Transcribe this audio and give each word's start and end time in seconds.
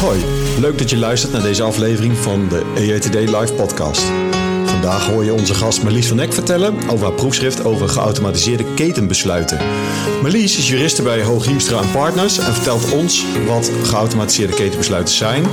Hoi, 0.00 0.24
leuk 0.58 0.78
dat 0.78 0.90
je 0.90 0.96
luistert 0.96 1.32
naar 1.32 1.42
deze 1.42 1.62
aflevering 1.62 2.16
van 2.16 2.48
de 2.48 2.72
EATD 2.74 3.14
Live 3.14 3.52
podcast. 3.52 4.02
Vandaag 4.64 5.06
hoor 5.06 5.24
je 5.24 5.32
onze 5.32 5.54
gast 5.54 5.82
Marlies 5.82 6.06
van 6.06 6.20
Eck 6.20 6.32
vertellen 6.32 6.88
over 6.88 7.06
haar 7.06 7.14
proefschrift 7.14 7.64
over 7.64 7.88
geautomatiseerde 7.88 8.64
ketenbesluiten. 8.74 9.58
Marlies 10.22 10.58
is 10.58 10.68
juriste 10.68 11.02
bij 11.02 11.22
Hooghiemstra 11.22 11.82
Partners 11.92 12.38
en 12.38 12.54
vertelt 12.54 12.92
ons 12.92 13.24
wat 13.46 13.70
geautomatiseerde 13.84 14.54
ketenbesluiten 14.54 15.14
zijn. 15.14 15.44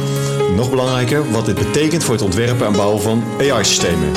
Nog 0.55 0.69
belangrijker, 0.69 1.31
wat 1.31 1.45
dit 1.45 1.55
betekent 1.55 2.03
voor 2.03 2.13
het 2.13 2.23
ontwerpen 2.23 2.65
en 2.65 2.73
bouwen 2.73 3.01
van 3.01 3.23
AI-systemen. 3.39 4.11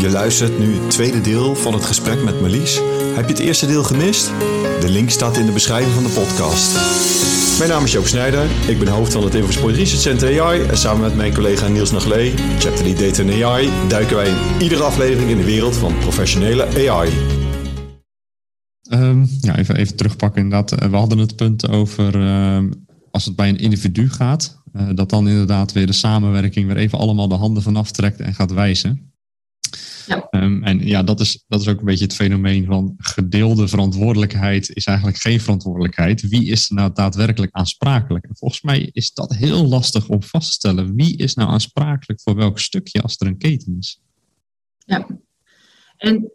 Je 0.00 0.10
luistert 0.10 0.58
nu 0.58 0.74
het 0.74 0.90
tweede 0.90 1.20
deel 1.20 1.54
van 1.54 1.72
het 1.72 1.84
gesprek 1.84 2.22
met 2.22 2.40
Marlies. 2.40 2.80
Heb 3.14 3.24
je 3.24 3.32
het 3.34 3.42
eerste 3.42 3.66
deel 3.66 3.82
gemist? 3.82 4.30
De 4.80 4.88
link 4.88 5.10
staat 5.10 5.36
in 5.36 5.46
de 5.46 5.52
beschrijving 5.52 5.94
van 5.94 6.02
de 6.02 6.10
podcast. 6.10 6.70
Mijn 7.62 7.74
naam 7.74 7.84
is 7.84 7.92
Joop 7.92 8.06
Snijder. 8.06 8.68
Ik 8.68 8.78
ben 8.78 8.88
hoofd 8.88 9.12
van 9.12 9.24
het 9.24 9.34
Infosport 9.34 9.74
Research 9.74 10.00
Center 10.00 10.42
AI. 10.42 10.62
En 10.62 10.78
samen 10.78 11.00
met 11.00 11.16
mijn 11.16 11.34
collega 11.34 11.68
Niels 11.68 11.90
Naglee, 11.90 12.34
Chapter 12.58 12.84
Lead 12.84 12.98
Data 12.98 13.46
AI, 13.46 13.70
duiken 13.88 14.16
wij 14.16 14.28
in 14.28 14.36
iedere 14.60 14.82
aflevering 14.82 15.30
in 15.30 15.36
de 15.36 15.44
wereld 15.44 15.76
van 15.76 15.98
professionele 15.98 16.90
AI. 16.90 17.10
Um, 18.90 19.28
ja, 19.40 19.56
even, 19.56 19.76
even 19.76 19.96
terugpakken 19.96 20.42
inderdaad. 20.42 20.72
Eh, 20.72 20.88
we 20.88 20.96
hadden 20.96 21.18
het 21.18 21.36
punt 21.36 21.68
over 21.68 22.16
uh, 22.16 22.58
als 23.10 23.24
het 23.24 23.36
bij 23.36 23.48
een 23.48 23.58
individu 23.58 24.10
gaat, 24.10 24.62
uh, 24.76 24.88
dat 24.94 25.10
dan 25.10 25.28
inderdaad 25.28 25.72
weer 25.72 25.86
de 25.86 25.92
samenwerking 25.92 26.66
weer 26.66 26.76
even 26.76 26.98
allemaal 26.98 27.28
de 27.28 27.34
handen 27.34 27.62
vanaf 27.62 27.90
trekt 27.90 28.20
en 28.20 28.34
gaat 28.34 28.52
wijzen. 28.52 29.11
Ja. 30.06 30.26
Um, 30.30 30.62
en 30.64 30.86
ja, 30.86 31.02
dat 31.02 31.20
is, 31.20 31.44
dat 31.48 31.60
is 31.60 31.68
ook 31.68 31.78
een 31.78 31.84
beetje 31.84 32.04
het 32.04 32.14
fenomeen 32.14 32.64
van 32.64 32.94
gedeelde 32.98 33.68
verantwoordelijkheid 33.68 34.70
is 34.76 34.84
eigenlijk 34.84 35.16
geen 35.16 35.40
verantwoordelijkheid. 35.40 36.28
Wie 36.28 36.50
is 36.50 36.68
nou 36.68 36.90
daadwerkelijk 36.92 37.52
aansprakelijk? 37.52 38.24
En 38.24 38.36
volgens 38.36 38.62
mij 38.62 38.90
is 38.92 39.12
dat 39.12 39.34
heel 39.34 39.66
lastig 39.66 40.08
om 40.08 40.22
vast 40.22 40.46
te 40.46 40.52
stellen. 40.52 40.94
Wie 40.94 41.16
is 41.16 41.34
nou 41.34 41.50
aansprakelijk 41.50 42.20
voor 42.20 42.34
welk 42.34 42.58
stukje 42.58 43.02
als 43.02 43.16
er 43.18 43.26
een 43.26 43.38
keten 43.38 43.76
is? 43.78 44.00
Ja, 44.78 45.06
en 45.96 46.32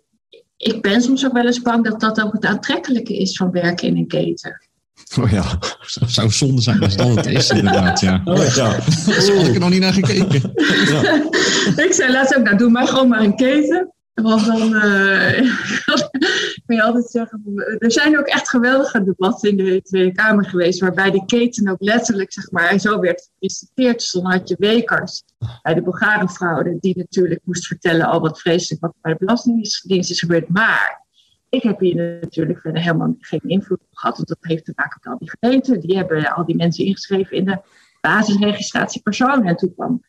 ik 0.58 0.81
ben 0.81 1.02
soms 1.02 1.26
ook 1.26 1.34
wel 1.34 1.46
eens 1.46 1.62
bang 1.62 1.84
dat 1.84 2.00
dat 2.00 2.22
ook 2.22 2.34
het 2.34 2.46
aantrekkelijke 2.46 3.18
is 3.18 3.38
van 3.38 3.52
werken 3.52 3.88
in 3.88 3.98
een 3.98 4.08
keten. 4.08 4.68
Oh 5.22 5.31
ja, 5.31 5.58
dat 6.00 6.09
zou 6.09 6.31
zonde 6.31 6.62
zijn 6.62 6.84
als 6.84 6.95
dat 6.95 7.16
het 7.16 7.26
is, 7.26 7.50
inderdaad. 7.59 8.00
Ja. 8.00 8.22
Oh 8.26 8.56
ja. 8.56 8.80
Zo 9.26 9.36
had 9.36 9.48
ik 9.48 9.53
er 9.53 9.59
nog 9.59 9.70
niet 9.70 9.81
naar 9.81 9.94
gekeken. 9.94 10.53
Ja. 11.76 11.84
ik 11.84 11.94
zei 11.94 12.12
laatst 12.12 12.36
ook, 12.38 12.44
nou 12.44 12.58
doe 12.58 12.70
maar 12.70 12.88
gewoon 12.88 13.08
maar 13.08 13.22
een 13.22 13.36
keten. 13.36 13.92
Want 14.14 14.45
dan 14.45 14.75
uh, 14.75 15.53
kun 16.66 16.75
je 16.75 16.84
altijd 16.84 17.09
zeggen, 17.09 17.42
er 17.80 17.92
zijn 17.92 18.20
ook 18.20 18.25
echt 18.25 18.50
geweldige 18.50 19.03
debatten 19.03 19.50
in 19.50 19.58
de 19.58 19.81
Tweede 19.81 20.12
Kamer 20.12 20.45
geweest, 20.45 20.80
waarbij 20.80 21.12
de 21.12 21.25
keten 21.25 21.70
ook 21.70 21.81
letterlijk, 21.81 22.34
zeg 22.34 22.52
maar, 22.52 22.80
zo 22.80 23.00
werd 23.00 23.30
gepresenteerd. 23.34 24.00
Dus 24.00 24.12
dan 24.12 24.31
had 24.31 24.50
je 24.50 24.56
Wekers 24.59 25.23
bij 25.62 25.73
de 25.73 25.81
Bulgarenfraude, 25.81 26.78
die 26.80 26.98
natuurlijk 26.98 27.42
moest 27.44 27.68
vertellen 27.68 28.06
al 28.06 28.20
wat 28.20 28.40
vreselijk 28.40 28.81
wat 28.81 28.94
bij 29.02 29.12
de 29.12 29.18
Belastingdienst 29.20 30.12
is 30.12 30.20
gebeurd. 30.20 30.50
Maar 30.50 31.06
ik 31.50 31.64
heb 31.64 31.80
hier 31.80 32.20
natuurlijk 32.22 32.59
verder 32.59 32.81
helemaal 32.81 33.16
geen 33.20 33.42
invloed 33.44 33.80
op 33.80 33.97
gehad, 33.97 34.16
want 34.16 34.28
dat 34.28 34.38
heeft 34.41 34.66
te 34.66 34.74
maken 34.75 35.00
met 35.03 35.13
al 35.13 35.19
die 35.19 35.34
gemeenten. 35.40 35.80
Die 35.80 35.97
hebben 35.97 36.34
al 36.35 36.46
die 36.46 36.56
mensen 36.56 36.85
ingeschreven 36.85 37.38
in 37.38 37.46
de 37.46 37.58
basisregistratie 38.02 39.02
personen. 39.02 39.46
En 39.46 39.56
toen 39.56 39.74
kwam 39.74 40.02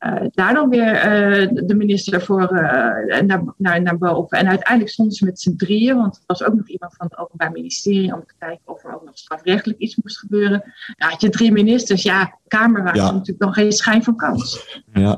uh, 0.00 0.26
daar 0.30 0.54
dan 0.54 0.68
weer 0.68 0.94
uh, 0.94 1.48
de 1.66 1.74
minister 1.74 2.22
voor 2.22 2.42
uh, 2.42 3.20
naar, 3.20 3.42
naar, 3.56 3.82
naar 3.82 3.98
boven. 3.98 4.38
En 4.38 4.48
uiteindelijk 4.48 4.90
stonden 4.90 5.14
ze 5.14 5.24
met 5.24 5.40
z'n 5.40 5.56
drieën, 5.56 5.96
want 5.96 6.16
er 6.16 6.22
was 6.26 6.44
ook 6.44 6.54
nog 6.54 6.68
iemand 6.68 6.94
van 6.96 7.06
het 7.06 7.18
Openbaar 7.18 7.52
Ministerie 7.52 8.14
om 8.14 8.24
te 8.26 8.34
kijken 8.38 8.62
of 8.64 8.84
er 8.84 8.94
ook 8.94 9.04
nog 9.04 9.18
strafrechtelijk 9.18 9.80
iets 9.80 9.96
moest 9.96 10.18
gebeuren. 10.18 10.62
Nou, 10.96 11.12
had 11.12 11.20
je 11.20 11.28
drie 11.28 11.52
ministers, 11.52 12.02
ja, 12.02 12.38
Kamer 12.46 12.82
was 12.82 12.96
ja. 12.96 13.10
natuurlijk 13.10 13.38
nog 13.38 13.54
geen 13.54 13.72
schijn 13.72 14.02
van 14.02 14.16
kans. 14.16 14.80
Ja, 14.92 15.14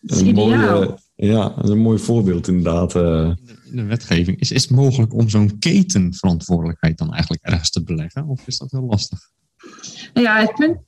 dat 0.00 0.16
is 0.16 0.22
ideaal. 0.22 0.74
Mooie, 0.74 0.94
ja, 1.14 1.48
dat 1.48 1.64
is 1.64 1.70
een 1.70 1.78
mooi 1.78 1.98
voorbeeld 1.98 2.48
inderdaad. 2.48 2.94
In 3.72 3.78
de 3.78 3.84
wetgeving, 3.84 4.40
is, 4.40 4.50
is 4.50 4.62
het 4.62 4.70
mogelijk 4.70 5.14
om 5.14 5.28
zo'n 5.28 5.58
ketenverantwoordelijkheid 5.58 6.98
dan 6.98 7.12
eigenlijk 7.12 7.42
ergens 7.42 7.70
te 7.70 7.82
beleggen? 7.82 8.26
Of 8.26 8.46
is 8.46 8.58
dat 8.58 8.70
heel 8.70 8.82
lastig? 8.82 9.18
Nou 10.12 10.26
ja, 10.26 10.40
het 10.40 10.54
punt, 10.54 10.78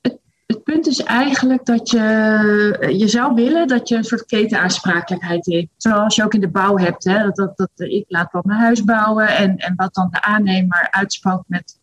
het 0.45 0.63
punt 0.63 0.87
is 0.87 0.99
eigenlijk 0.99 1.65
dat 1.65 1.89
je, 1.89 2.93
je 2.97 3.07
zou 3.07 3.33
willen 3.33 3.67
dat 3.67 3.89
je 3.89 3.95
een 3.95 4.03
soort 4.03 4.25
ketenaansprakelijkheid 4.25 5.45
heeft. 5.45 5.67
Zoals 5.77 6.15
je 6.15 6.23
ook 6.23 6.33
in 6.33 6.39
de 6.39 6.49
bouw 6.49 6.77
hebt. 6.77 7.03
Hè? 7.03 7.23
Dat, 7.23 7.35
dat, 7.35 7.57
dat, 7.57 7.69
ik 7.75 8.05
laat 8.07 8.31
wat 8.31 8.45
mijn 8.45 8.59
huis 8.59 8.83
bouwen 8.83 9.27
en, 9.27 9.57
en 9.57 9.73
wat 9.75 9.93
dan 9.93 10.09
de 10.11 10.21
aannemer 10.21 10.87
uitspookt 10.91 11.49
met 11.49 11.79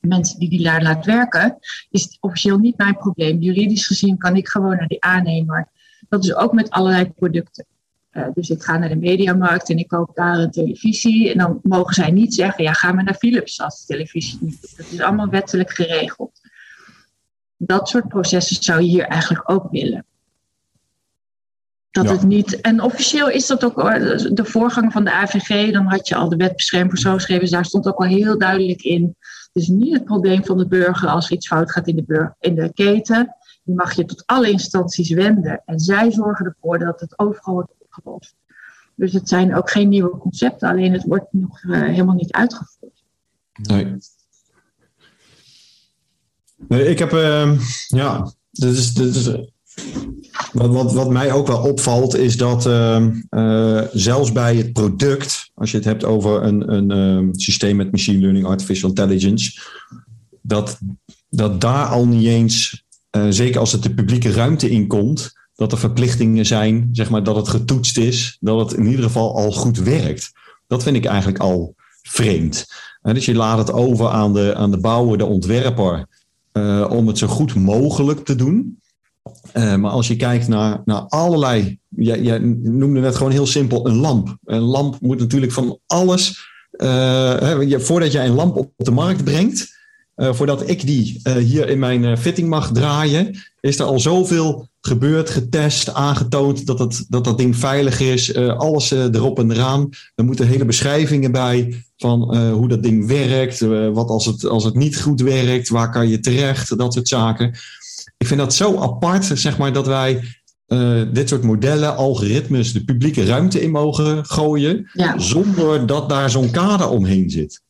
mensen 0.00 0.38
die 0.38 0.48
die 0.48 0.62
daar 0.62 0.82
laat 0.82 1.04
werken, 1.04 1.58
is 1.90 2.16
officieel 2.20 2.58
niet 2.58 2.76
mijn 2.76 2.96
probleem. 2.96 3.40
Juridisch 3.40 3.86
gezien 3.86 4.18
kan 4.18 4.36
ik 4.36 4.48
gewoon 4.48 4.76
naar 4.76 4.88
die 4.88 5.02
aannemer. 5.02 5.68
Dat 6.08 6.24
is 6.24 6.34
ook 6.34 6.52
met 6.52 6.70
allerlei 6.70 7.10
producten. 7.10 7.66
Uh, 8.16 8.26
dus 8.34 8.50
ik 8.50 8.62
ga 8.62 8.78
naar 8.78 8.88
de 8.88 8.96
mediamarkt 8.96 9.70
en 9.70 9.78
ik 9.78 9.88
koop 9.88 10.14
daar 10.14 10.38
een 10.38 10.50
televisie. 10.50 11.30
En 11.32 11.38
dan 11.38 11.58
mogen 11.62 11.94
zij 11.94 12.10
niet 12.10 12.34
zeggen, 12.34 12.64
ja, 12.64 12.72
ga 12.72 12.92
maar 12.92 13.04
naar 13.04 13.14
Philips 13.14 13.60
als 13.60 13.80
de 13.80 13.92
televisie 13.92 14.38
niet 14.40 14.60
doet. 14.60 14.76
Dat 14.76 14.86
is 14.90 15.00
allemaal 15.00 15.28
wettelijk 15.28 15.70
geregeld. 15.70 16.40
Dat 17.56 17.88
soort 17.88 18.08
processen 18.08 18.62
zou 18.62 18.80
je 18.80 18.86
hier 18.86 19.04
eigenlijk 19.04 19.50
ook 19.50 19.70
willen. 19.70 20.04
Dat 21.90 22.04
ja. 22.04 22.12
het 22.12 22.22
niet. 22.22 22.60
En 22.60 22.82
officieel 22.82 23.30
is 23.30 23.46
dat 23.46 23.64
ook 23.64 23.76
de 24.34 24.44
voorgang 24.44 24.92
van 24.92 25.04
de 25.04 25.12
AVG. 25.12 25.72
Dan 25.72 25.86
had 25.86 26.08
je 26.08 26.14
al 26.14 26.28
de 26.28 26.36
wet 26.36 26.56
persoonsgegevens. 26.88 27.50
Daar 27.50 27.64
stond 27.64 27.86
ook 27.86 27.98
al 27.98 28.08
heel 28.08 28.38
duidelijk 28.38 28.82
in. 28.82 29.16
Het 29.52 29.62
is 29.62 29.68
niet 29.68 29.92
het 29.92 30.04
probleem 30.04 30.44
van 30.44 30.58
de 30.58 30.66
burger 30.66 31.08
als 31.08 31.26
er 31.26 31.32
iets 31.32 31.46
fout 31.46 31.72
gaat 31.72 31.86
in 31.86 32.04
de, 32.06 32.34
in 32.40 32.54
de 32.54 32.72
keten. 32.72 33.36
Die 33.62 33.74
mag 33.74 33.92
je 33.94 34.04
tot 34.04 34.22
alle 34.26 34.50
instanties 34.50 35.10
wenden. 35.10 35.62
En 35.64 35.78
zij 35.78 36.10
zorgen 36.10 36.46
ervoor 36.46 36.78
dat 36.78 37.00
het 37.00 37.18
overal 37.18 37.54
wordt 37.54 37.74
Dus 38.94 39.12
het 39.12 39.28
zijn 39.28 39.54
ook 39.54 39.70
geen 39.70 39.88
nieuwe 39.88 40.18
concepten, 40.18 40.68
alleen 40.68 40.92
het 40.92 41.04
wordt 41.04 41.32
nog 41.32 41.62
uh, 41.62 41.82
helemaal 41.82 42.14
niet 42.14 42.32
uitgevoerd. 42.32 43.02
Nee. 43.52 43.96
Nee, 46.68 46.86
ik 46.88 46.98
heb, 46.98 47.12
uh, 47.12 47.60
ja, 47.86 48.32
dit 48.50 48.72
is, 48.72 48.94
dit 48.94 49.14
is, 49.14 49.30
wat, 50.52 50.92
wat, 50.92 51.10
mij 51.10 51.32
ook 51.32 51.46
wel 51.46 51.62
opvalt 51.62 52.16
is 52.16 52.36
dat 52.36 52.66
uh, 52.66 53.06
uh, 53.30 53.82
zelfs 53.92 54.32
bij 54.32 54.56
het 54.56 54.72
product, 54.72 55.50
als 55.54 55.70
je 55.70 55.76
het 55.76 55.86
hebt 55.86 56.04
over 56.04 56.42
een, 56.42 56.72
een 56.72 57.34
systeem 57.34 57.76
met 57.76 57.90
machine 57.90 58.18
learning, 58.18 58.46
artificial 58.46 58.88
intelligence, 58.88 59.60
dat, 60.42 60.78
dat 61.28 61.60
daar 61.60 61.86
al 61.86 62.06
niet 62.06 62.26
eens, 62.26 62.84
uh, 63.16 63.26
zeker 63.28 63.60
als 63.60 63.72
het 63.72 63.82
de 63.82 63.94
publieke 63.94 64.30
ruimte 64.30 64.68
inkomt, 64.68 65.32
dat 65.56 65.72
er 65.72 65.78
verplichtingen 65.78 66.46
zijn, 66.46 66.88
zeg 66.92 67.10
maar, 67.10 67.22
dat 67.22 67.36
het 67.36 67.48
getoetst 67.48 67.98
is, 67.98 68.36
dat 68.40 68.58
het 68.58 68.78
in 68.78 68.86
ieder 68.86 69.04
geval 69.04 69.36
al 69.36 69.52
goed 69.52 69.78
werkt. 69.78 70.32
Dat 70.66 70.82
vind 70.82 70.96
ik 70.96 71.04
eigenlijk 71.04 71.38
al 71.38 71.74
vreemd. 72.02 72.66
dus 73.02 73.24
je 73.24 73.34
laat 73.34 73.58
het 73.58 73.72
over 73.72 74.08
aan 74.08 74.32
de, 74.32 74.54
aan 74.54 74.70
de 74.70 74.78
bouwer, 74.78 75.18
de 75.18 75.24
ontwerper. 75.24 76.06
Uh, 76.52 76.86
om 76.90 77.06
het 77.06 77.18
zo 77.18 77.26
goed 77.26 77.54
mogelijk 77.54 78.24
te 78.24 78.34
doen. 78.34 78.80
Uh, 79.54 79.74
maar 79.74 79.90
als 79.90 80.08
je 80.08 80.16
kijkt 80.16 80.48
naar, 80.48 80.82
naar 80.84 81.00
allerlei. 81.00 81.78
Jij, 81.88 82.20
jij, 82.22 82.38
noemde 82.38 83.00
net 83.00 83.16
gewoon 83.16 83.32
heel 83.32 83.46
simpel 83.46 83.86
een 83.86 83.96
lamp. 83.96 84.36
Een 84.44 84.60
lamp 84.60 85.00
moet 85.00 85.18
natuurlijk 85.18 85.52
van 85.52 85.78
alles. 85.86 86.48
Uh, 86.72 87.78
voordat 87.78 88.12
jij 88.12 88.26
een 88.26 88.34
lamp 88.34 88.56
op 88.56 88.72
de 88.76 88.90
markt 88.90 89.24
brengt. 89.24 89.75
Voordat 90.16 90.68
ik 90.68 90.86
die 90.86 91.20
hier 91.38 91.68
in 91.68 91.78
mijn 91.78 92.18
fitting 92.18 92.48
mag 92.48 92.72
draaien. 92.72 93.36
Is 93.60 93.78
er 93.78 93.84
al 93.84 94.00
zoveel 94.00 94.68
gebeurd, 94.80 95.30
getest, 95.30 95.94
aangetoond 95.94 96.66
dat 96.66 96.78
het, 96.78 97.04
dat, 97.08 97.24
dat 97.24 97.38
ding 97.38 97.56
veilig 97.56 98.00
is. 98.00 98.34
alles 98.36 98.90
erop 98.90 99.38
en 99.38 99.50
eraan. 99.50 99.88
Er 100.14 100.24
moeten 100.24 100.46
hele 100.46 100.64
beschrijvingen 100.64 101.32
bij 101.32 101.84
van 101.96 102.36
hoe 102.36 102.68
dat 102.68 102.82
ding 102.82 103.06
werkt, 103.06 103.60
wat 103.92 104.08
als 104.08 104.26
het, 104.26 104.44
als 104.44 104.64
het 104.64 104.74
niet 104.74 105.00
goed 105.00 105.20
werkt, 105.20 105.68
waar 105.68 105.90
kan 105.90 106.08
je 106.08 106.20
terecht, 106.20 106.78
dat 106.78 106.92
soort 106.92 107.08
zaken. 107.08 107.54
Ik 108.16 108.26
vind 108.26 108.40
dat 108.40 108.54
zo 108.54 108.78
apart, 108.78 109.24
zeg 109.34 109.58
maar, 109.58 109.72
dat 109.72 109.86
wij 109.86 110.22
uh, 110.66 111.02
dit 111.12 111.28
soort 111.28 111.42
modellen, 111.42 111.96
algoritmes, 111.96 112.72
de 112.72 112.84
publieke 112.84 113.24
ruimte 113.24 113.62
in 113.62 113.70
mogen 113.70 114.26
gooien, 114.26 114.90
ja. 114.92 115.18
zonder 115.18 115.86
dat 115.86 116.08
daar 116.08 116.30
zo'n 116.30 116.50
kader 116.50 116.88
omheen 116.88 117.30
zit. 117.30 117.62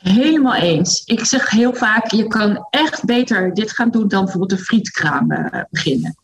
Helemaal 0.00 0.54
eens. 0.54 1.02
Ik 1.04 1.24
zeg 1.24 1.50
heel 1.50 1.74
vaak, 1.74 2.10
je 2.10 2.26
kan 2.26 2.66
echt 2.70 3.04
beter 3.04 3.54
dit 3.54 3.72
gaan 3.72 3.90
doen 3.90 4.08
dan 4.08 4.24
bijvoorbeeld 4.24 4.52
een 4.52 4.64
frietkraam 4.64 5.28
beginnen. 5.70 6.16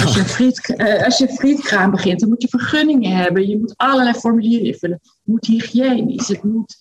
Als 0.00 0.14
je, 0.14 0.20
een 0.20 0.26
friet, 0.38 0.74
uh, 0.76 1.04
als 1.04 1.18
je 1.18 1.28
een 1.28 1.36
frietkraam 1.36 1.90
begint, 1.90 2.20
dan 2.20 2.28
moet 2.28 2.42
je 2.42 2.48
vergunningen 2.48 3.16
hebben. 3.16 3.48
Je 3.48 3.58
moet 3.58 3.76
allerlei 3.76 4.14
formulieren 4.14 4.66
invullen. 4.66 4.98
Het 5.02 5.20
moet 5.22 5.46
hygiënisch. 5.46 6.28
Het 6.28 6.42
moet 6.42 6.76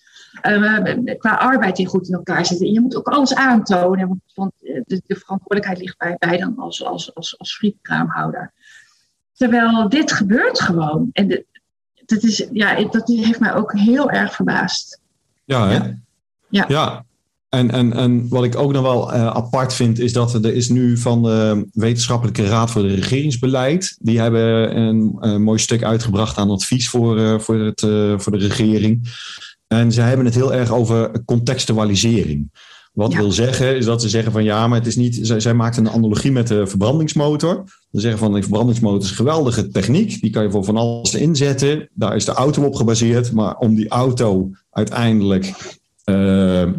uh, 0.48 1.18
qua 1.18 1.36
arbeid 1.36 1.80
in 1.80 1.86
goed 1.86 2.07
in 2.07 2.13
elkaar 2.13 2.45
zitten. 2.45 2.68
En 2.68 2.74
je 2.74 2.80
moet 2.80 2.95
ook 2.95 3.07
alles 3.07 3.36
aantonen. 3.36 4.21
Want 4.36 4.51
de, 4.59 5.01
de 5.06 5.15
verantwoordelijkheid 5.15 5.80
ligt 5.80 5.98
bij, 5.98 6.15
bij 6.19 6.38
dan 6.38 6.57
als, 6.57 6.83
als, 6.83 7.15
als, 7.15 7.39
als 7.39 7.56
frietkraamhouder. 7.56 8.53
Terwijl 9.33 9.89
dit 9.89 10.12
gebeurt 10.12 10.62
gewoon. 10.62 11.09
En 11.13 11.27
de, 11.27 11.45
dat, 12.06 12.24
is, 12.24 12.48
ja, 12.51 12.83
dat 12.83 13.07
heeft 13.07 13.39
mij 13.39 13.53
ook 13.53 13.80
heel 13.80 14.09
erg 14.09 14.36
verbaasd. 14.36 15.00
Ja, 15.45 15.68
hè? 15.68 15.75
Ja. 15.75 16.00
Ja. 16.51 17.06
En, 17.50 17.71
en, 17.71 17.94
en 17.94 18.30
wat 18.30 18.44
ik 18.44 18.56
ook 18.56 18.71
nog 18.71 18.81
wel 18.81 19.13
uh, 19.13 19.27
apart 19.27 19.74
vind, 19.74 20.00
is 20.00 20.13
dat 20.13 20.33
er 20.33 20.53
is 20.53 20.69
nu 20.69 20.98
van 20.98 21.24
de 21.24 21.68
Wetenschappelijke 21.74 22.45
Raad 22.45 22.71
voor 22.71 22.81
de 22.81 22.94
Regeringsbeleid. 22.94 23.98
Die 24.00 24.19
hebben 24.19 24.77
een, 24.77 25.18
een 25.19 25.44
mooi 25.44 25.59
stuk 25.59 25.83
uitgebracht 25.83 26.38
aan 26.38 26.50
advies 26.50 26.89
voor, 26.89 27.19
uh, 27.19 27.39
voor, 27.39 27.56
het, 27.56 27.81
uh, 27.81 28.19
voor 28.19 28.31
de 28.31 28.48
regering. 28.48 29.09
En 29.68 29.92
ze 29.92 30.01
hebben 30.01 30.25
het 30.25 30.36
heel 30.36 30.53
erg 30.53 30.71
over 30.71 31.24
contextualisering. 31.25 32.51
Wat 32.94 33.12
ja. 33.12 33.18
wil 33.18 33.31
zeggen, 33.31 33.77
is 33.77 33.86
dat 33.86 34.01
ze 34.01 34.09
zeggen 34.09 34.31
van 34.31 34.44
ja, 34.44 34.68
maar 34.68 34.77
het 34.77 34.88
is 34.88 34.95
niet. 34.95 35.19
Zij, 35.21 35.39
zij 35.39 35.53
maakt 35.53 35.77
een 35.77 35.89
analogie 35.89 36.31
met 36.31 36.48
de 36.48 36.68
verbrandingsmotor. 36.68 37.63
Ze 37.92 38.00
zeggen 38.00 38.19
van 38.19 38.33
de 38.33 38.42
verbrandingsmotor 38.42 39.01
is 39.01 39.09
een 39.09 39.15
geweldige 39.15 39.68
techniek. 39.68 40.21
Die 40.21 40.31
kan 40.31 40.44
je 40.44 40.51
voor 40.51 40.63
van 40.63 40.77
alles 40.77 41.13
inzetten. 41.13 41.89
Daar 41.94 42.15
is 42.15 42.25
de 42.25 42.31
auto 42.31 42.63
op 42.63 42.75
gebaseerd. 42.75 43.31
Maar 43.31 43.56
om 43.56 43.75
die 43.75 43.89
auto 43.89 44.50
uiteindelijk 44.69 45.53
uh, 46.06 46.15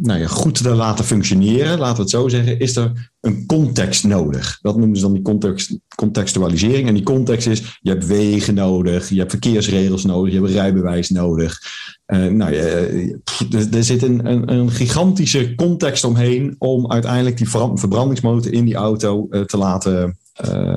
nou 0.00 0.20
ja, 0.20 0.26
goed 0.26 0.62
te 0.62 0.68
laten 0.68 1.04
functioneren, 1.04 1.78
laten 1.78 1.96
we 1.96 2.02
het 2.02 2.10
zo 2.10 2.28
zeggen, 2.28 2.58
is 2.58 2.76
er 2.76 3.10
een 3.20 3.46
context 3.46 4.04
nodig. 4.04 4.58
Dat 4.62 4.76
noemen 4.76 4.96
ze 4.96 5.02
dan 5.02 5.12
die 5.12 5.22
context, 5.22 5.78
contextualisering. 5.96 6.88
En 6.88 6.94
die 6.94 7.02
context 7.02 7.46
is, 7.46 7.78
je 7.80 7.90
hebt 7.90 8.06
wegen 8.06 8.54
nodig, 8.54 9.08
je 9.08 9.18
hebt 9.18 9.30
verkeersregels 9.30 10.04
nodig, 10.04 10.32
je 10.32 10.40
hebt 10.40 10.52
rijbewijs 10.52 11.10
nodig. 11.10 11.60
Uh, 12.06 12.26
nou, 12.26 12.52
uh, 12.52 13.74
er 13.74 13.84
zit 13.84 14.02
een, 14.02 14.26
een, 14.26 14.52
een, 14.52 14.70
gigantische 14.70 15.54
context 15.54 16.04
omheen 16.04 16.56
om 16.58 16.90
uiteindelijk 16.90 17.36
die 17.36 17.50
verbrandingsmotor 17.50 18.52
in 18.52 18.64
die 18.64 18.74
auto 18.74 19.28
te 19.46 19.56
laten 19.56 20.18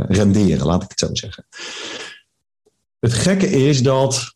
renderen, 0.07 0.65
laat 0.65 0.83
ik 0.83 0.89
het 0.89 0.99
zo 0.99 1.09
zeggen. 1.11 1.45
Het 2.99 3.13
gekke 3.13 3.49
is 3.49 3.83
dat 3.83 4.35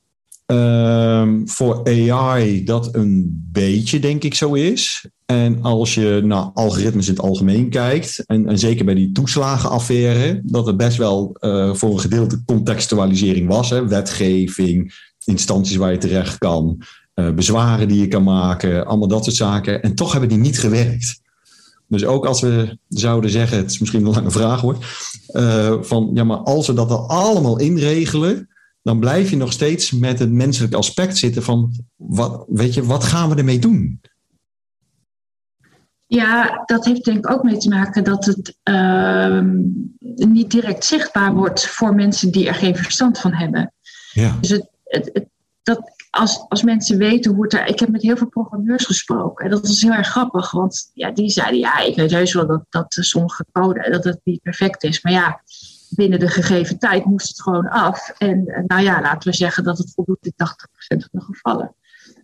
Um, 0.51 1.49
voor 1.49 1.81
AI 1.83 2.63
dat 2.63 2.95
een 2.95 3.47
beetje, 3.51 3.99
denk 3.99 4.23
ik, 4.23 4.33
zo 4.33 4.53
is. 4.53 5.07
En 5.25 5.61
als 5.61 5.93
je 5.93 6.21
naar 6.23 6.51
algoritmes 6.53 7.07
in 7.07 7.13
het 7.13 7.23
algemeen 7.23 7.69
kijkt, 7.69 8.23
en, 8.25 8.47
en 8.47 8.59
zeker 8.59 8.85
bij 8.85 8.93
die 8.93 9.11
toeslagenaffaire, 9.11 10.41
dat 10.43 10.67
er 10.67 10.75
best 10.75 10.97
wel 10.97 11.37
uh, 11.39 11.73
voor 11.73 11.91
een 11.91 11.99
gedeelte 11.99 12.43
contextualisering 12.45 13.47
was. 13.47 13.69
Hè? 13.69 13.87
Wetgeving, 13.87 14.93
instanties 15.25 15.75
waar 15.75 15.91
je 15.91 15.97
terecht 15.97 16.37
kan, 16.37 16.81
uh, 17.15 17.31
bezwaren 17.31 17.87
die 17.87 17.99
je 17.99 18.07
kan 18.07 18.23
maken, 18.23 18.85
allemaal 18.85 19.07
dat 19.07 19.23
soort 19.23 19.35
zaken. 19.35 19.81
En 19.81 19.95
toch 19.95 20.11
hebben 20.11 20.29
die 20.29 20.37
niet 20.37 20.59
gewerkt. 20.59 21.21
Dus 21.87 22.05
ook 22.05 22.25
als 22.25 22.41
we 22.41 22.77
zouden 22.87 23.29
zeggen, 23.29 23.57
het 23.57 23.71
is 23.71 23.79
misschien 23.79 24.05
een 24.05 24.13
lange 24.13 24.31
vraag 24.31 24.61
hoor, 24.61 24.77
uh, 25.31 25.73
van 25.81 26.11
ja, 26.13 26.23
maar 26.23 26.37
als 26.37 26.67
we 26.67 26.73
dat 26.73 26.91
er 26.91 26.97
allemaal 26.97 27.59
inregelen, 27.59 28.49
dan 28.89 28.99
blijf 28.99 29.29
je 29.29 29.35
nog 29.35 29.51
steeds 29.51 29.91
met 29.91 30.19
het 30.19 30.31
menselijk 30.31 30.73
aspect 30.73 31.17
zitten 31.17 31.43
van, 31.43 31.71
wat, 31.95 32.45
weet 32.47 32.73
je, 32.73 32.85
wat 32.85 33.03
gaan 33.03 33.29
we 33.29 33.35
ermee 33.35 33.59
doen? 33.59 34.01
Ja, 36.07 36.63
dat 36.65 36.85
heeft 36.85 37.03
denk 37.03 37.17
ik 37.17 37.31
ook 37.31 37.43
mee 37.43 37.57
te 37.57 37.69
maken 37.69 38.03
dat 38.03 38.25
het 38.25 38.57
uh, 38.63 39.41
niet 40.15 40.51
direct 40.51 40.85
zichtbaar 40.85 41.33
wordt 41.33 41.67
voor 41.67 41.95
mensen 41.95 42.31
die 42.31 42.47
er 42.47 42.55
geen 42.55 42.75
verstand 42.75 43.19
van 43.19 43.33
hebben. 43.33 43.73
Ja. 44.11 44.37
Dus 44.41 44.49
het, 44.49 44.69
het, 44.83 45.09
het, 45.13 45.27
dat 45.63 45.91
als, 46.09 46.45
als 46.47 46.63
mensen 46.63 46.97
weten 46.97 47.33
hoe 47.33 47.43
het 47.43 47.53
er. 47.53 47.67
Ik 47.67 47.79
heb 47.79 47.89
met 47.89 48.01
heel 48.01 48.17
veel 48.17 48.29
programmeurs 48.29 48.85
gesproken 48.85 49.45
en 49.45 49.51
dat 49.51 49.67
was 49.67 49.81
heel 49.81 49.91
erg 49.91 50.07
grappig, 50.07 50.51
want 50.51 50.91
ja, 50.93 51.11
die 51.11 51.29
zeiden: 51.29 51.59
ja, 51.59 51.79
ik 51.79 51.95
weet 51.95 52.11
heus 52.11 52.33
wel 52.33 52.47
dat, 52.47 52.65
dat 52.69 52.97
sommige 52.99 53.45
code 53.51 53.89
dat 53.91 54.03
het 54.03 54.19
niet 54.23 54.41
perfect 54.41 54.83
is, 54.83 55.01
maar 55.01 55.13
ja, 55.13 55.41
binnen 55.89 56.19
de 56.19 56.27
gegeven 56.27 56.79
tijd 56.79 57.05
moest 57.05 57.27
het 57.27 57.41
gewoon 57.41 57.69
af. 57.69 58.09
En 58.09 58.63
nou 58.67 58.81
ja, 58.81 59.01
laten 59.01 59.29
we 59.29 59.37
zeggen 59.37 59.63
dat 59.63 59.77
het 59.77 59.93
voldoet 59.93 60.25
in 60.25 60.33
80% 60.33 60.37
van 60.87 61.07
de 61.11 61.21
gevallen. 61.21 61.75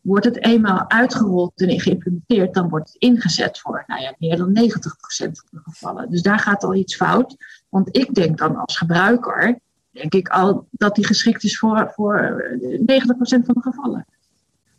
Wordt 0.02 0.26
het 0.26 0.46
eenmaal 0.46 0.90
uitgerold 0.90 1.62
en 1.62 1.80
geïmplementeerd, 1.80 2.54
dan 2.54 2.70
wordt 2.70 2.88
het 2.88 3.02
ingezet 3.02 3.60
voor 3.60 3.84
nou 3.88 4.02
ja, 4.02 4.16
meer 4.18 4.38
dan 4.38 4.50
90% 4.50 5.32
van 5.32 5.48
de 5.50 5.60
gevallen. 5.64 6.10
Dus 6.10 6.22
daar 6.22 6.40
gaat 6.40 6.64
al 6.64 6.76
iets 6.76 6.96
fout. 6.96 7.36
Want 7.70 7.98
ik 7.98 8.14
denk 8.14 8.38
dan 8.38 8.56
als 8.56 8.78
gebruiker, 8.78 9.60
denk 9.92 10.14
ik 10.14 10.28
al 10.28 10.68
dat 10.72 10.96
die 10.96 11.06
geschikt 11.06 11.44
is 11.44 11.58
voor, 11.58 11.92
voor 11.96 12.44
90% 12.62 12.84
van 13.18 13.54
de 13.54 13.62
gevallen. 13.62 14.06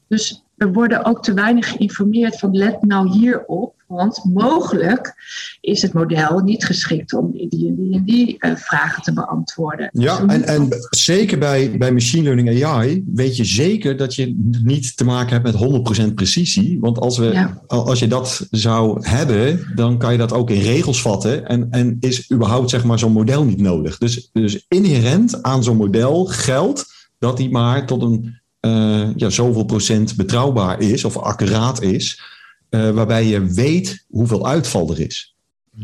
Dus 0.08 0.45
we 0.56 0.72
worden 0.72 1.04
ook 1.04 1.22
te 1.22 1.34
weinig 1.34 1.68
geïnformeerd 1.68 2.38
van 2.38 2.56
let 2.56 2.82
nou 2.82 3.10
hierop, 3.10 3.74
want 3.86 4.24
mogelijk 4.32 5.14
is 5.60 5.82
het 5.82 5.92
model 5.92 6.38
niet 6.38 6.64
geschikt 6.64 7.14
om 7.14 7.30
die 7.32 7.42
en 7.42 7.74
die 7.76 7.94
en 7.94 8.04
die 8.04 8.36
uh, 8.38 8.56
vragen 8.56 9.02
te 9.02 9.12
beantwoorden. 9.12 9.88
Ja, 9.92 10.20
dus 10.20 10.32
en, 10.32 10.44
en 10.44 10.68
zeker 10.90 11.38
bij, 11.38 11.78
bij 11.78 11.92
machine 11.92 12.22
learning 12.22 12.64
AI 12.64 13.04
weet 13.14 13.36
je 13.36 13.44
zeker 13.44 13.96
dat 13.96 14.14
je 14.14 14.34
niet 14.64 14.96
te 14.96 15.04
maken 15.04 15.42
hebt 15.42 15.60
met 15.60 16.08
100% 16.10 16.14
precisie. 16.14 16.80
Want 16.80 16.98
als, 17.00 17.18
we, 17.18 17.24
ja. 17.24 17.62
als 17.66 17.98
je 17.98 18.06
dat 18.06 18.46
zou 18.50 19.08
hebben, 19.08 19.72
dan 19.74 19.98
kan 19.98 20.12
je 20.12 20.18
dat 20.18 20.32
ook 20.32 20.50
in 20.50 20.60
regels 20.60 21.02
vatten 21.02 21.46
en, 21.46 21.70
en 21.70 21.96
is 22.00 22.32
überhaupt 22.32 22.70
zeg 22.70 22.84
maar, 22.84 22.98
zo'n 22.98 23.12
model 23.12 23.44
niet 23.44 23.60
nodig. 23.60 23.98
Dus, 23.98 24.30
dus 24.32 24.64
inherent 24.68 25.42
aan 25.42 25.64
zo'n 25.64 25.76
model 25.76 26.24
geldt 26.24 26.94
dat 27.18 27.36
die 27.36 27.50
maar 27.50 27.86
tot 27.86 28.02
een 28.02 28.40
uh, 28.66 29.14
ja, 29.16 29.30
zoveel 29.30 29.64
procent 29.64 30.16
betrouwbaar 30.16 30.80
is 30.80 31.04
of 31.04 31.16
accuraat 31.16 31.82
is, 31.82 32.22
uh, 32.70 32.90
waarbij 32.90 33.26
je 33.26 33.44
weet 33.54 34.04
hoeveel 34.08 34.46
uitval 34.46 34.90
er 34.90 35.00
is. 35.00 35.34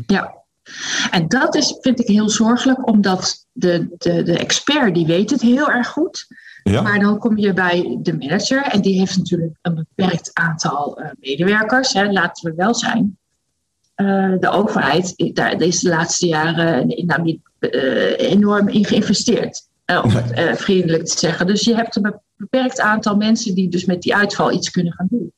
Ja, 0.07 0.33
en 1.11 1.27
dat 1.27 1.55
is, 1.55 1.77
vind 1.81 1.99
ik 1.99 2.07
heel 2.07 2.29
zorgelijk, 2.29 2.87
omdat 2.87 3.45
de, 3.51 3.95
de, 3.97 4.23
de 4.23 4.37
expert 4.37 4.95
die 4.95 5.05
weet 5.05 5.29
het 5.29 5.41
heel 5.41 5.69
erg 5.69 5.87
goed. 5.87 6.27
Ja. 6.63 6.81
Maar 6.81 6.99
dan 6.99 7.19
kom 7.19 7.37
je 7.37 7.53
bij 7.53 7.97
de 8.01 8.17
manager 8.17 8.63
en 8.63 8.81
die 8.81 8.99
heeft 8.99 9.17
natuurlijk 9.17 9.53
een 9.61 9.75
beperkt 9.75 10.29
aantal 10.33 11.01
uh, 11.01 11.07
medewerkers. 11.19 11.93
Hè, 11.93 12.11
laten 12.11 12.49
we 12.49 12.55
wel 12.55 12.75
zijn. 12.75 13.17
de 14.39 14.49
overheid, 14.49 15.31
daar 15.33 15.61
is 15.61 15.79
de 15.79 15.89
laatste 15.89 16.27
jaren 16.27 16.89
in, 16.89 17.41
enorm 18.17 18.67
in 18.67 18.85
geïnvesteerd. 18.85 19.67
Om 19.85 20.09
het 20.09 20.61
vriendelijk 20.61 21.05
te 21.05 21.19
zeggen. 21.19 21.47
Dus 21.47 21.61
je 21.61 21.75
hebt 21.75 21.95
een 21.95 22.15
beperkt 22.35 22.79
aantal 22.79 23.15
mensen 23.15 23.55
die 23.55 23.69
dus 23.69 23.85
met 23.85 24.01
die 24.01 24.15
uitval 24.15 24.51
iets 24.51 24.71
kunnen 24.71 24.93
gaan 24.93 25.07
doen. 25.09 25.33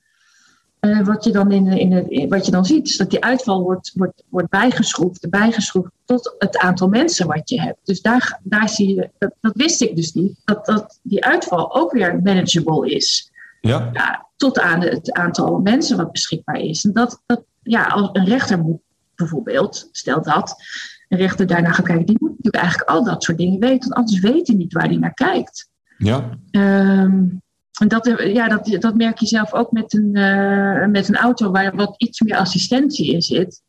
Uh, 0.79 1.05
wat, 1.05 1.23
je 1.23 1.31
dan 1.31 1.51
in, 1.51 1.67
in 1.67 1.91
het, 1.91 2.25
wat 2.29 2.45
je 2.45 2.51
dan 2.51 2.65
ziet, 2.65 2.87
is 2.87 2.97
dat 2.97 3.09
die 3.09 3.23
uitval 3.23 3.61
wordt, 3.61 3.91
wordt, 3.95 4.23
wordt 4.29 4.49
bijgeschroefd, 4.49 5.29
bijgeschroefd 5.29 5.89
tot 6.05 6.35
het 6.37 6.57
aantal 6.57 6.87
mensen 6.87 7.27
wat 7.27 7.49
je 7.49 7.61
hebt. 7.61 7.79
Dus 7.83 8.01
daar, 8.01 8.39
daar 8.43 8.69
zie 8.69 8.95
je, 8.95 9.09
dat, 9.17 9.33
dat 9.41 9.55
wist 9.55 9.81
ik 9.81 9.95
dus 9.95 10.13
niet, 10.13 10.35
dat, 10.43 10.65
dat 10.65 10.99
die 11.03 11.25
uitval 11.25 11.75
ook 11.75 11.91
weer 11.91 12.21
manageable 12.23 12.89
is. 12.89 13.31
Ja. 13.61 13.89
ja 13.93 14.27
tot 14.37 14.59
aan 14.59 14.81
het 14.81 15.11
aantal 15.11 15.59
mensen 15.59 15.97
wat 15.97 16.11
beschikbaar 16.11 16.59
is. 16.59 16.83
En 16.83 16.93
dat, 16.93 17.21
dat 17.25 17.43
ja, 17.63 17.85
als 17.85 18.09
een 18.13 18.25
rechter 18.25 18.59
moet 18.59 18.79
bijvoorbeeld, 19.15 19.89
stel 19.91 20.21
dat, 20.21 20.55
een 21.07 21.17
rechter 21.17 21.47
daarna 21.47 21.71
gaat 21.71 21.85
kijken, 21.85 22.05
die 22.05 22.17
moet 22.19 22.24
natuurlijk 22.45 22.63
eigenlijk 22.63 22.89
al 22.89 23.03
dat 23.03 23.23
soort 23.23 23.37
dingen 23.37 23.59
weten, 23.59 23.89
want 23.89 23.93
anders 23.93 24.19
weet 24.19 24.47
hij 24.47 24.55
niet 24.55 24.73
waar 24.73 24.87
hij 24.87 24.97
naar 24.97 25.13
kijkt. 25.13 25.69
Ja. 25.97 26.29
Um, 26.51 27.43
en 27.79 27.87
dat, 27.87 28.13
ja, 28.33 28.47
dat, 28.47 28.77
dat 28.79 28.95
merk 28.95 29.19
je 29.19 29.25
zelf 29.25 29.53
ook 29.53 29.71
met 29.71 29.93
een, 29.93 30.09
uh, 30.13 30.85
met 30.85 31.07
een 31.07 31.15
auto 31.15 31.51
waar 31.51 31.75
wat 31.75 31.95
iets 31.97 32.21
meer 32.21 32.37
assistentie 32.37 33.13
in 33.13 33.21
zit. 33.21 33.61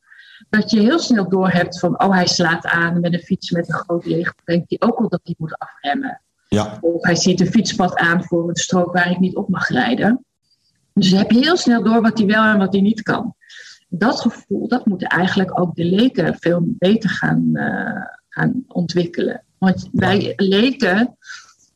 Dat 0.49 0.71
je 0.71 0.81
heel 0.81 0.99
snel 0.99 1.29
doorhebt 1.29 1.79
van, 1.79 2.03
oh 2.03 2.11
hij 2.11 2.27
slaat 2.27 2.67
aan 2.67 3.01
met 3.01 3.13
een 3.13 3.19
fiets 3.19 3.51
met 3.51 3.69
een 3.69 3.75
groot 3.75 4.07
leeg. 4.07 4.35
denkt 4.45 4.65
hij 4.69 4.89
ook 4.89 4.99
al 4.99 5.09
dat 5.09 5.21
hij 5.23 5.35
moet 5.39 5.59
afremmen. 5.59 6.21
Ja. 6.49 6.79
Of 6.81 7.03
hij 7.03 7.15
ziet 7.15 7.41
een 7.41 7.47
fietspad 7.47 7.97
aan 7.97 8.25
voor 8.25 8.49
een 8.49 8.57
strook 8.57 8.93
waar 8.93 9.11
ik 9.11 9.19
niet 9.19 9.37
op 9.37 9.49
mag 9.49 9.69
rijden. 9.69 10.25
Dus 10.93 11.11
dan 11.11 11.19
heb 11.19 11.31
je 11.31 11.39
heel 11.39 11.57
snel 11.57 11.83
door 11.83 12.03
wat 12.03 12.19
hij 12.19 12.27
wel 12.27 12.45
en 12.45 12.59
wat 12.59 12.73
hij 12.73 12.83
niet 12.83 13.03
kan. 13.03 13.35
Dat 13.89 14.21
gevoel, 14.21 14.69
dat 14.69 14.87
moeten 14.87 15.09
eigenlijk 15.09 15.61
ook 15.61 15.75
de 15.75 15.85
leken 15.85 16.37
veel 16.39 16.61
beter 16.65 17.11
gaan, 17.11 17.51
uh, 17.53 18.05
gaan 18.37 18.65
ontwikkelen. 18.69 19.43
Want 19.59 19.89
wij 19.93 20.33
leken 20.37 21.17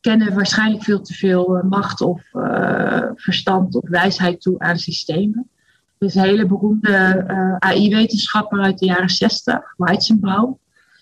kennen 0.01 0.33
waarschijnlijk 0.33 0.83
veel 0.83 1.01
te 1.01 1.13
veel 1.13 1.63
macht 1.69 2.01
of 2.01 2.21
uh, 2.33 3.09
verstand 3.15 3.75
of 3.75 3.89
wijsheid 3.89 4.41
toe 4.41 4.59
aan 4.59 4.77
systemen. 4.77 5.49
Er 5.97 6.07
is 6.07 6.15
een 6.15 6.21
hele 6.21 6.45
beroemde 6.45 7.25
uh, 7.27 7.55
AI-wetenschapper 7.55 8.59
uit 8.59 8.77
de 8.77 8.85
jaren 8.85 9.09
60, 9.09 9.73
Weizenbouw. 9.77 10.59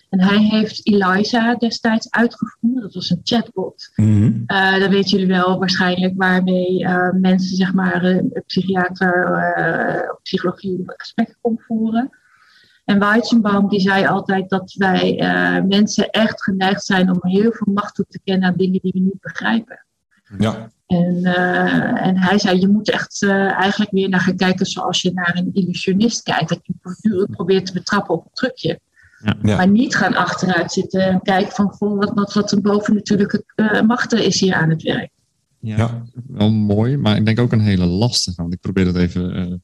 En 0.08 0.20
hij 0.20 0.38
heeft 0.38 0.86
Eliza 0.86 1.54
destijds 1.54 2.10
uitgevonden. 2.10 2.82
Dat 2.82 2.94
was 2.94 3.10
een 3.10 3.20
chatbot. 3.22 3.90
Uh, 3.96 4.78
dat 4.78 4.88
weten 4.88 5.10
jullie 5.10 5.26
wel 5.26 5.58
waarschijnlijk, 5.58 6.14
waarmee 6.16 6.86
mensen, 7.20 7.56
zeg 7.56 7.72
maar, 7.72 8.04
een 8.04 8.42
psychiater 8.46 9.28
of 10.12 10.22
psychologie 10.22 10.82
gesprekken 10.86 11.36
kon 11.40 11.60
voeren. 11.66 12.10
En 12.90 12.98
Weizenbaum 12.98 13.68
die 13.68 13.80
zei 13.80 14.06
altijd 14.06 14.48
dat 14.48 14.74
wij 14.78 15.20
uh, 15.20 15.64
mensen 15.68 16.10
echt 16.10 16.42
geneigd 16.42 16.84
zijn 16.84 17.10
om 17.10 17.18
heel 17.20 17.52
veel 17.52 17.72
macht 17.72 17.94
toe 17.94 18.04
te 18.08 18.20
kennen 18.24 18.48
aan 18.48 18.56
dingen 18.56 18.80
die 18.82 18.92
we 18.92 19.00
niet 19.00 19.20
begrijpen. 19.20 19.84
Ja. 20.38 20.70
En, 20.86 21.16
uh, 21.16 22.06
en 22.06 22.18
hij 22.18 22.38
zei, 22.38 22.60
je 22.60 22.68
moet 22.68 22.90
echt 22.90 23.22
uh, 23.22 23.52
eigenlijk 23.52 23.90
weer 23.90 24.08
naar 24.08 24.20
gaan 24.20 24.36
kijken 24.36 24.66
zoals 24.66 25.02
je 25.02 25.12
naar 25.12 25.36
een 25.36 25.50
illusionist 25.52 26.22
kijkt. 26.22 26.48
Dat 26.48 26.60
je 26.62 26.72
voortdurend 26.82 27.30
probeert 27.30 27.66
te 27.66 27.72
betrappen 27.72 28.14
op 28.14 28.24
een 28.24 28.30
trucje. 28.32 28.80
Ja. 29.24 29.36
Ja. 29.42 29.56
Maar 29.56 29.68
niet 29.68 29.96
gaan 29.96 30.14
achteruit 30.14 30.72
zitten 30.72 31.00
en 31.00 31.22
kijken 31.22 31.52
van 31.52 31.74
wat, 31.78 32.12
wat, 32.14 32.32
wat 32.32 32.52
een 32.52 32.62
bovennatuurlijke 32.62 33.44
uh, 33.56 33.80
machten 33.82 34.24
is 34.24 34.40
hier 34.40 34.54
aan 34.54 34.70
het 34.70 34.82
werk. 34.82 35.10
Ja, 35.58 35.76
ja, 35.76 36.02
wel 36.26 36.50
mooi, 36.50 36.96
maar 36.96 37.16
ik 37.16 37.24
denk 37.24 37.40
ook 37.40 37.52
een 37.52 37.60
hele 37.60 37.86
lastige. 37.86 38.42
Want 38.42 38.52
ik 38.52 38.60
probeer 38.60 38.84
dat 38.84 38.96
even 38.96 39.62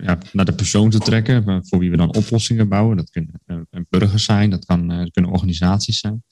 ja, 0.00 0.18
naar 0.32 0.44
de 0.44 0.54
persoon 0.54 0.90
te 0.90 0.98
trekken, 0.98 1.66
voor 1.66 1.78
wie 1.78 1.90
we 1.90 1.96
dan 1.96 2.14
oplossingen 2.14 2.68
bouwen. 2.68 2.96
Dat 2.96 3.10
kunnen 3.10 3.40
burgers 3.88 4.24
zijn, 4.24 4.50
dat, 4.50 4.64
kan, 4.64 4.88
dat 4.88 5.10
kunnen 5.10 5.30
organisaties 5.30 5.98
zijn. 5.98 6.22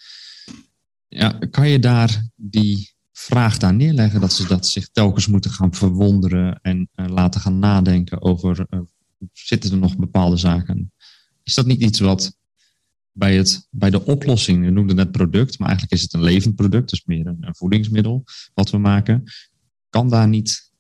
Ja, 1.09 1.39
kan 1.51 1.69
je 1.69 1.79
daar 1.79 2.29
die 2.35 2.95
vraag 3.13 3.59
daar 3.59 3.75
neerleggen 3.75 4.21
dat 4.21 4.33
ze 4.33 4.47
dat 4.47 4.67
zich 4.67 4.89
telkens 4.89 5.27
moeten 5.27 5.51
gaan 5.51 5.75
verwonderen 5.75 6.61
en 6.63 6.89
uh, 6.95 7.07
laten 7.07 7.41
gaan 7.41 7.59
nadenken 7.59 8.23
over 8.23 8.67
zitten 9.33 9.71
er 9.71 9.79
nog 9.79 9.97
bepaalde 9.97 10.37
zaken. 10.37 10.93
Is 11.43 11.55
dat 11.55 11.67
niet 11.67 11.81
iets 11.81 12.01
wat 12.01 12.37
bij, 13.13 13.37
het, 13.37 13.69
bij 13.71 13.91
de 13.91 14.05
oplossing, 14.05 14.65
we 14.65 14.71
noemden 14.71 14.97
net 14.97 15.11
product, 15.11 15.59
maar 15.59 15.69
eigenlijk 15.69 15.97
is 15.97 16.03
het 16.03 16.13
een 16.13 16.23
levend 16.23 16.55
product, 16.55 16.91
dus 16.91 17.05
meer 17.05 17.27
een, 17.27 17.37
een 17.41 17.57
voedingsmiddel 17.57 18.25
wat 18.55 18.71
we 18.71 18.79
maken. 18.79 19.25
Kan 19.89 20.09
daar 20.09 20.29
niet 20.29 20.73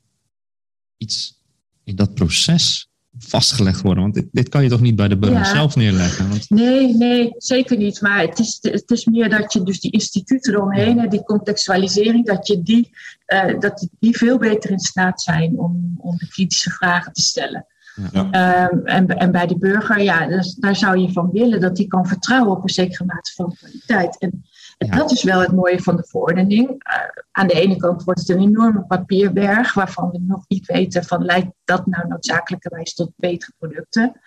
iets 0.96 1.42
in 1.86 1.96
dat 1.96 2.14
proces 2.14 2.88
vastgelegd 3.18 3.82
worden? 3.82 4.02
Want 4.02 4.14
dit, 4.14 4.26
dit 4.32 4.48
kan 4.48 4.62
je 4.62 4.68
toch 4.68 4.80
niet 4.80 4.96
bij 4.96 5.08
de 5.08 5.18
burger 5.18 5.38
ja. 5.38 5.54
zelf 5.54 5.76
neerleggen? 5.76 6.28
Want... 6.28 6.50
Nee, 6.50 6.94
nee, 6.94 7.34
zeker 7.36 7.76
niet. 7.76 8.00
Maar 8.00 8.20
het 8.20 8.38
is, 8.38 8.58
het 8.60 8.90
is 8.90 9.04
meer 9.04 9.30
dat 9.30 9.52
je 9.52 9.62
dus 9.62 9.80
die 9.80 9.90
instituten 9.90 10.54
eromheen, 10.54 11.08
die 11.08 11.22
contextualisering, 11.22 12.26
dat, 12.26 12.46
je 12.46 12.62
die, 12.62 12.90
uh, 13.26 13.60
dat 13.60 13.88
die 13.98 14.16
veel 14.16 14.38
beter 14.38 14.70
in 14.70 14.78
staat 14.78 15.22
zijn 15.22 15.58
om, 15.58 15.94
om 15.98 16.16
de 16.16 16.28
kritische 16.28 16.70
vragen 16.70 17.12
te 17.12 17.22
stellen. 17.22 17.66
Ja. 18.12 18.68
Um, 18.70 18.86
en, 18.86 19.06
en 19.06 19.32
bij 19.32 19.46
de 19.46 19.58
burger, 19.58 20.02
ja, 20.02 20.26
dus, 20.26 20.54
daar 20.54 20.76
zou 20.76 20.98
je 20.98 21.12
van 21.12 21.30
willen 21.32 21.60
dat 21.60 21.76
die 21.76 21.86
kan 21.86 22.06
vertrouwen 22.06 22.56
op 22.56 22.62
een 22.62 22.68
zekere 22.68 23.04
mate 23.04 23.32
van 23.34 23.54
kwaliteit. 23.54 24.18
En 24.18 24.44
en 24.76 24.86
ja. 24.86 24.96
dat 24.96 25.10
is 25.10 25.22
wel 25.22 25.40
het 25.40 25.52
mooie 25.52 25.82
van 25.82 25.96
de 25.96 26.06
verordening. 26.06 26.68
Uh, 26.68 27.22
aan 27.30 27.46
de 27.46 27.60
ene 27.60 27.76
kant 27.76 28.04
wordt 28.04 28.20
het 28.20 28.28
een 28.28 28.40
enorme 28.40 28.84
papierberg 28.86 29.74
waarvan 29.74 30.10
we 30.10 30.18
nog 30.20 30.44
niet 30.48 30.66
weten 30.66 31.04
van 31.04 31.24
leidt 31.24 31.50
dat 31.64 31.86
nou 31.86 32.08
noodzakelijkerwijs 32.08 32.94
tot 32.94 33.12
betere 33.16 33.52
producten. 33.58 34.20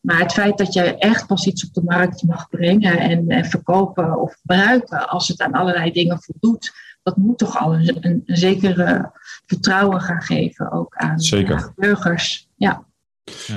Maar 0.00 0.18
het 0.18 0.32
feit 0.32 0.58
dat 0.58 0.72
je 0.72 0.96
echt 0.96 1.26
pas 1.26 1.46
iets 1.46 1.66
op 1.66 1.74
de 1.74 1.82
markt 1.82 2.22
mag 2.22 2.48
brengen 2.48 2.98
en, 2.98 3.28
en 3.28 3.44
verkopen 3.44 4.20
of 4.20 4.34
gebruiken 4.40 5.08
als 5.08 5.28
het 5.28 5.40
aan 5.40 5.52
allerlei 5.52 5.92
dingen 5.92 6.22
voldoet, 6.22 6.72
dat 7.02 7.16
moet 7.16 7.38
toch 7.38 7.58
al 7.58 7.74
een, 7.74 7.96
een, 8.00 8.22
een 8.24 8.36
zekere 8.36 9.12
vertrouwen 9.46 10.00
gaan 10.00 10.22
geven 10.22 10.72
ook 10.72 10.96
aan, 10.96 11.16
aan 11.46 11.72
burgers. 11.76 12.48
Ja. 12.56 12.86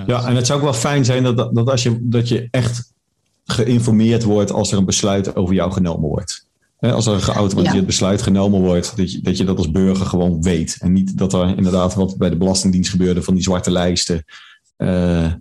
Ja, 0.06 0.26
en 0.26 0.36
het 0.36 0.46
zou 0.46 0.60
ook 0.60 0.66
wel 0.66 0.74
fijn 0.74 1.06
zijn 1.06 1.24
dat, 1.24 1.56
dat, 1.56 1.70
als 1.70 1.84
je, 1.84 1.98
dat 2.02 2.28
je 2.28 2.48
echt 2.52 2.91
geïnformeerd 3.52 4.24
wordt 4.24 4.52
als 4.52 4.72
er 4.72 4.78
een 4.78 4.86
besluit 4.86 5.36
over 5.36 5.56
jou 5.56 5.72
genomen 5.72 6.10
wordt. 6.10 6.48
als 6.80 7.06
er 7.06 7.14
een 7.14 7.22
geautomatiseerd 7.22 7.82
ja. 7.82 7.86
besluit 7.86 8.22
genomen 8.22 8.62
wordt, 8.62 8.98
dat 8.98 9.12
je, 9.12 9.22
dat 9.22 9.38
je 9.38 9.44
dat 9.44 9.58
als 9.58 9.72
burger 9.72 10.06
gewoon 10.06 10.42
weet. 10.42 10.78
En 10.80 10.94
niet 10.94 11.18
dat 11.18 11.34
er 11.34 11.58
inderdaad 11.58 11.94
wat 11.94 12.18
bij 12.18 12.30
de 12.30 12.38
Belastingdienst 12.38 12.90
gebeurde 12.90 13.22
van 13.22 13.34
die 13.34 13.44
zwarte 13.44 13.72
lijsten. 13.72 14.26
Uh, 14.78 15.32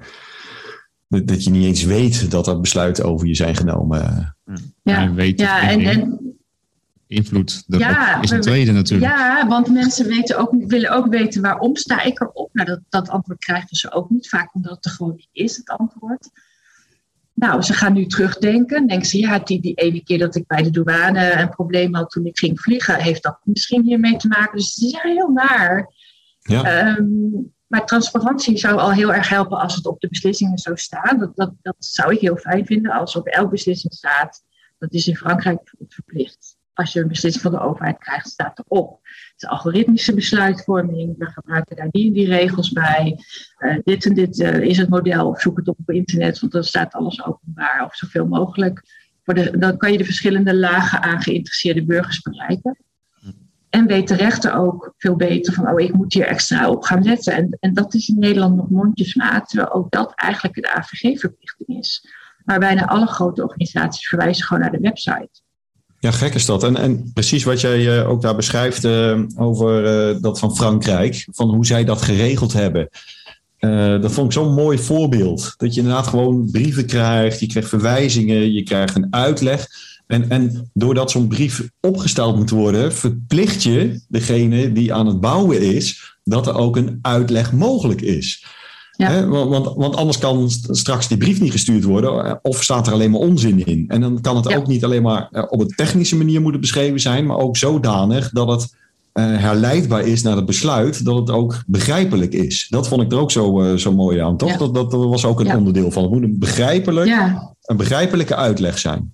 dat 1.09 1.45
je 1.45 1.51
niet 1.51 1.65
eens 1.65 1.85
weet 1.85 2.31
dat 2.31 2.47
er 2.47 2.61
besluiten 2.61 3.05
over 3.05 3.27
je 3.27 3.35
zijn 3.35 3.57
genomen. 3.57 4.37
Ja, 4.83 5.01
ja, 5.01 5.13
weet 5.13 5.41
ja 5.41 5.69
en, 5.71 5.81
en 5.81 6.21
invloed 7.11 7.65
ja, 7.67 8.23
is 8.23 8.31
een 8.31 8.41
tweede 8.41 8.73
natuurlijk. 8.73 9.13
Ja, 9.13 9.47
want 9.47 9.73
mensen 9.73 10.07
weten 10.07 10.39
ook, 10.39 10.55
willen 10.67 10.91
ook 10.91 11.07
weten 11.09 11.43
waarom 11.43 11.77
sta 11.77 12.03
ik 12.03 12.21
erop. 12.21 12.51
Nou, 12.53 12.69
dat, 12.69 12.81
dat 12.89 13.09
antwoord 13.09 13.39
krijgen 13.39 13.77
ze 13.77 13.93
ook 13.93 14.11
niet 14.11 14.29
vaak, 14.29 14.55
omdat 14.55 14.75
het 14.75 14.85
er 14.85 14.91
gewoon 14.91 15.15
niet 15.17 15.29
is, 15.33 15.57
het 15.57 15.69
antwoord. 15.69 16.31
Nou, 17.35 17.63
ze 17.63 17.73
gaan 17.73 17.93
nu 17.93 18.07
terugdenken. 18.07 18.87
Denken 18.87 19.09
ze, 19.09 19.19
ja, 19.19 19.39
die, 19.39 19.61
die 19.61 19.75
ene 19.75 20.03
keer 20.03 20.19
dat 20.19 20.35
ik 20.35 20.47
bij 20.47 20.63
de 20.63 20.71
douane 20.71 21.33
een 21.33 21.49
probleem 21.49 21.95
had 21.95 22.11
toen 22.11 22.27
ik 22.27 22.39
ging 22.39 22.61
vliegen, 22.61 22.95
heeft 22.95 23.23
dat 23.23 23.39
misschien 23.43 23.83
hiermee 23.83 24.17
te 24.17 24.29
maken. 24.29 24.57
Dus 24.57 24.75
het 24.75 24.85
is 24.85 24.99
heel 25.03 25.29
naar. 25.29 25.93
Ja. 26.39 26.97
Um, 26.97 27.53
maar 27.67 27.87
transparantie 27.87 28.59
zou 28.59 28.79
al 28.79 28.93
heel 28.93 29.13
erg 29.13 29.29
helpen 29.29 29.59
als 29.59 29.75
het 29.75 29.87
op 29.87 30.01
de 30.01 30.09
beslissingen 30.09 30.59
zou 30.59 30.77
staan. 30.77 31.19
Dat, 31.19 31.37
dat, 31.37 31.53
dat 31.63 31.77
zou 31.79 32.13
ik 32.13 32.21
heel 32.21 32.37
fijn 32.37 32.67
vinden 32.67 32.93
als 32.93 33.17
op 33.17 33.27
elke 33.27 33.51
beslissing 33.51 33.93
staat. 33.93 34.45
Dat 34.79 34.93
is 34.93 35.07
in 35.07 35.17
Frankrijk 35.17 35.75
verplicht 35.89 36.50
als 36.81 36.93
je 36.93 37.01
een 37.01 37.09
beslissing 37.09 37.43
van 37.43 37.53
de 37.53 37.61
overheid 37.61 37.99
krijgt, 37.99 38.29
staat 38.29 38.59
erop. 38.59 38.99
Het 39.03 39.43
is 39.43 39.49
algoritmische 39.49 40.15
besluitvorming. 40.15 41.15
We 41.19 41.27
gebruiken 41.27 41.77
daar 41.77 41.89
die 41.91 42.07
en 42.07 42.13
die 42.13 42.27
regels 42.27 42.73
bij. 42.73 43.19
Uh, 43.59 43.79
dit 43.85 44.07
en 44.07 44.15
dit 44.15 44.39
uh, 44.39 44.61
is 44.61 44.79
het 44.79 44.89
model. 44.89 45.29
Of 45.29 45.41
zoek 45.41 45.57
het 45.57 45.69
op 45.69 45.79
op 45.79 45.91
internet, 45.91 46.41
want 46.41 46.53
dan 46.53 46.65
staat 46.65 46.93
alles 46.93 47.25
openbaar 47.25 47.85
of 47.85 47.95
zoveel 47.97 48.27
mogelijk. 48.27 48.83
Voor 49.25 49.35
de, 49.35 49.59
dan 49.59 49.77
kan 49.77 49.93
je 49.93 49.99
de 49.99 50.05
verschillende 50.05 50.57
lagen 50.57 51.03
aan 51.03 51.23
geïnteresseerde 51.23 51.85
burgers 51.85 52.21
bereiken. 52.21 52.79
En 53.71 53.87
weet 53.87 54.09
de 54.09 54.15
rechter 54.15 54.55
ook 54.55 54.95
veel 54.97 55.17
beter 55.17 55.53
van, 55.53 55.71
oh, 55.71 55.81
ik 55.81 55.93
moet 55.95 56.13
hier 56.13 56.27
extra 56.27 56.71
op 56.71 56.83
gaan 56.83 57.03
letten. 57.03 57.33
En, 57.33 57.57
en 57.61 57.75
dat 57.75 57.95
is 57.95 58.09
in 58.09 58.19
Nederland 58.19 58.57
nog 58.57 58.71
mondjesmaat, 58.71 59.49
terwijl 59.49 59.73
ook 59.73 59.91
dat 59.91 60.13
eigenlijk 60.15 60.57
een 60.57 60.67
AVG-verplichting 60.67 61.79
is. 61.79 62.09
Maar 62.45 62.59
bijna 62.59 62.87
alle 62.87 63.07
grote 63.07 63.43
organisaties 63.43 64.09
verwijzen 64.09 64.45
gewoon 64.45 64.63
naar 64.63 64.73
de 64.73 64.81
website. 64.81 65.43
Ja, 66.01 66.11
gek 66.11 66.35
is 66.35 66.47
dat. 66.47 66.63
En, 66.63 66.77
en 66.77 67.13
precies 67.13 67.45
wat 67.45 67.61
jij 67.61 68.01
uh, 68.01 68.09
ook 68.09 68.23
daar 68.23 68.37
beschrijft 68.37 68.85
uh, 68.85 69.21
over 69.37 69.85
uh, 70.11 70.23
dat 70.23 70.39
van 70.39 70.57
Frankrijk, 70.57 71.27
van 71.33 71.49
hoe 71.49 71.67
zij 71.67 71.85
dat 71.85 72.03
geregeld 72.03 72.53
hebben. 72.53 72.89
dat 74.01 74.13
vond 74.13 74.27
ik 74.27 74.33
zo'n 74.33 74.55
mooi 74.55 74.79
voorbeeld. 74.79 75.55
Dat 75.57 75.75
je 75.75 75.81
inderdaad 75.81 76.07
gewoon 76.07 76.51
brieven 76.51 76.87
krijgt, 76.87 77.41
je 77.41 77.47
krijgt 77.47 77.69
verwijzingen, 77.69 78.53
je 78.53 78.63
krijgt 78.63 78.97
een 78.97 79.07
uitleg. 79.11 79.67
En, 80.07 80.31
en 80.31 80.71
doordat 80.73 81.11
zo'n 81.11 81.29
brief 81.29 81.69
opgesteld 81.81 82.37
moet 82.37 82.51
worden, 82.51 82.93
verplicht 82.93 83.63
je 83.63 84.01
degene 84.09 84.73
die 84.73 84.95
aan 84.95 85.07
het 85.07 85.21
bouwen 85.21 85.61
is, 85.61 86.17
dat 86.25 86.47
er 86.47 86.55
ook 86.55 86.77
een 86.77 86.99
uitleg 87.03 87.53
mogelijk 87.53 88.01
is. 88.01 88.45
Ja. 89.01 89.27
Want, 89.27 89.75
want, 89.77 89.97
anders 89.97 90.19
kan 90.19 90.51
straks 90.51 91.09
die 91.09 91.17
brief 91.17 91.41
niet 91.41 91.53
gestuurd 91.53 91.85
worden, 91.85 92.25
eh, 92.25 92.35
of 92.43 92.63
staat 92.63 92.87
er 92.87 92.93
alleen 92.93 93.11
maar 93.11 93.21
onzin 93.21 93.67
in. 93.67 93.85
En 93.89 94.01
dan 94.01 94.21
kan 94.21 94.37
het 94.37 94.55
ook 94.55 94.67
niet 94.67 94.85
alleen 94.85 95.03
maar 95.03 95.29
eh, 95.31 95.45
op 95.49 95.61
een 95.61 95.75
technische 95.75 96.17
manier 96.17 96.41
moeten 96.41 96.61
beschreven 96.61 97.01
zijn, 97.01 97.27
maar 97.27 97.37
ook 97.37 97.57
zodanig 97.57 98.31
dat 98.31 98.49
het 98.49 98.75
uh, 99.15 99.25
herleidbaar 99.37 100.07
is 100.07 100.23
naar 100.23 100.37
het 100.37 100.47
besluit, 100.47 101.05
dat 101.05 101.17
het 101.17 101.31
ook 101.31 101.63
begrijpelijk 101.67 102.33
is. 102.33 102.67
Dat 102.69 102.89
vond 102.89 103.03
ik 103.03 103.13
er 103.13 103.19
ook 103.19 103.31
zo, 103.31 103.63
uh, 103.63 103.77
zo 103.77 103.93
mooi 103.93 104.19
aan, 104.19 104.37
toch? 104.37 104.57
Dat, 104.57 104.75
dat, 104.75 104.93
was 104.93 105.25
ook 105.25 105.41
een 105.41 105.57
onderdeel 105.57 105.91
van. 105.91 106.03
Het 106.03 106.13
moet 106.13 106.23
een, 106.23 106.39
begrijpelijk, 106.39 107.11
een 107.63 107.77
begrijpelijke 107.77 108.37
uitleg 108.37 108.79
zijn. 108.79 109.13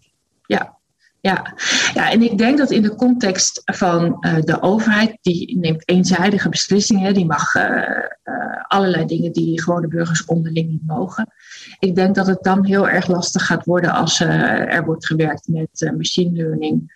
Ja, 1.27 1.55
ja. 1.95 2.11
en 2.11 2.23
ik 2.23 2.39
denk 2.39 2.59
dat 2.59 2.71
in 2.71 2.83
de 2.83 2.95
context 2.95 3.63
van 3.65 4.17
uh, 4.21 4.41
de 4.41 4.63
overheid, 4.63 5.19
die 5.21 5.59
neemt 5.59 5.89
eenzijdige 5.89 6.49
beslissingen, 6.49 7.15
die 7.15 7.27
mag 7.27 7.55
uh, 7.55 7.63
uh, 7.65 8.63
allerlei 8.69 9.05
dingen 9.05 9.33
die 9.33 9.63
gewone 9.63 9.89
burgers 9.89 10.25
onderling 10.25 10.69
niet 10.69 10.87
mogen. 10.87 11.33
Ik 11.79 11.95
denk 11.95 12.15
dat 12.15 12.27
het 12.27 12.43
dan 12.43 12.65
heel 12.65 12.89
erg 12.89 13.07
lastig 13.07 13.47
gaat 13.47 13.65
worden 13.65 13.93
als 13.93 14.21
er 14.21 14.85
wordt 14.85 15.07
gewerkt 15.07 15.49
met 15.49 15.93
machine 15.97 16.37
learning, 16.37 16.93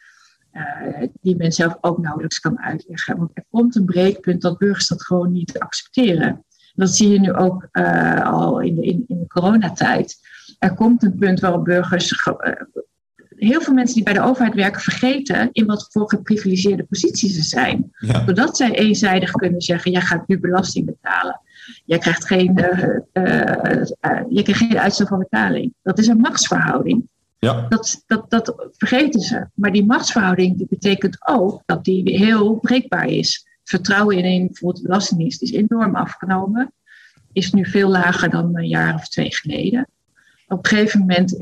die 1.20 1.36
men 1.36 1.52
zelf 1.52 1.76
ook 1.80 1.98
nauwelijks 1.98 2.40
kan 2.40 2.60
uitleggen. 2.60 3.18
Want 3.18 3.30
er 3.34 3.44
komt 3.50 3.76
een 3.76 3.84
breekpunt 3.84 4.42
dat 4.42 4.58
burgers 4.58 4.88
dat 4.88 5.04
gewoon 5.04 5.32
niet 5.32 5.58
accepteren. 5.58 6.44
Dat 6.74 6.90
zie 6.90 7.08
je 7.08 7.20
nu 7.20 7.32
ook 7.32 7.68
al 8.24 8.60
in 8.60 8.74
de, 8.74 8.82
in, 8.82 9.04
in 9.06 9.18
de 9.18 9.26
coronatijd. 9.26 10.18
Er 10.58 10.74
komt 10.74 11.02
een 11.02 11.18
punt 11.18 11.40
waarop 11.40 11.64
burgers 11.64 12.12
heel 13.40 13.60
veel 13.60 13.74
mensen 13.74 13.94
die 13.94 14.04
bij 14.04 14.12
de 14.12 14.22
overheid 14.22 14.54
werken 14.54 14.80
vergeten 14.80 15.48
in 15.52 15.66
wat 15.66 15.88
voor 15.90 16.08
geprivilegeerde 16.08 16.84
posities 16.84 17.34
ze 17.34 17.42
zijn. 17.42 17.92
Ja. 17.98 18.20
Doordat 18.20 18.56
zij 18.56 18.70
eenzijdig 18.70 19.30
kunnen 19.30 19.60
zeggen, 19.60 19.90
jij 19.90 20.00
gaat 20.00 20.28
nu 20.28 20.40
belasting 20.40 20.86
betalen. 20.86 21.40
Jij 21.84 21.98
krijgt 21.98 22.26
geen, 22.26 22.58
uh, 22.58 22.96
uh, 23.12 24.22
je 24.28 24.42
krijgt 24.42 24.62
geen 24.62 24.78
uitstel 24.78 25.06
van 25.06 25.18
betaling. 25.18 25.74
Dat 25.82 25.98
is 25.98 26.06
een 26.06 26.20
machtsverhouding. 26.20 27.08
Ja. 27.38 27.66
Dat, 27.68 28.02
dat, 28.06 28.30
dat 28.30 28.68
vergeten 28.76 29.20
ze. 29.20 29.46
Maar 29.54 29.72
die 29.72 29.84
machtsverhouding 29.84 30.56
die 30.56 30.66
betekent 30.70 31.18
ook 31.28 31.62
dat 31.66 31.84
die 31.84 32.16
heel 32.16 32.54
breekbaar 32.54 33.06
is. 33.06 33.46
Vertrouwen 33.64 34.16
in 34.16 34.24
een, 34.24 34.46
bijvoorbeeld 34.46 34.82
de 34.82 34.88
Belastingdienst 34.88 35.42
is 35.42 35.52
enorm 35.52 35.96
afgenomen. 35.96 36.72
Is 37.32 37.52
nu 37.52 37.66
veel 37.66 37.88
lager 37.88 38.30
dan 38.30 38.56
een 38.56 38.68
jaar 38.68 38.94
of 38.94 39.08
twee 39.08 39.34
geleden. 39.34 39.86
Op 40.48 40.58
een 40.58 40.70
gegeven 40.70 41.00
moment 41.00 41.40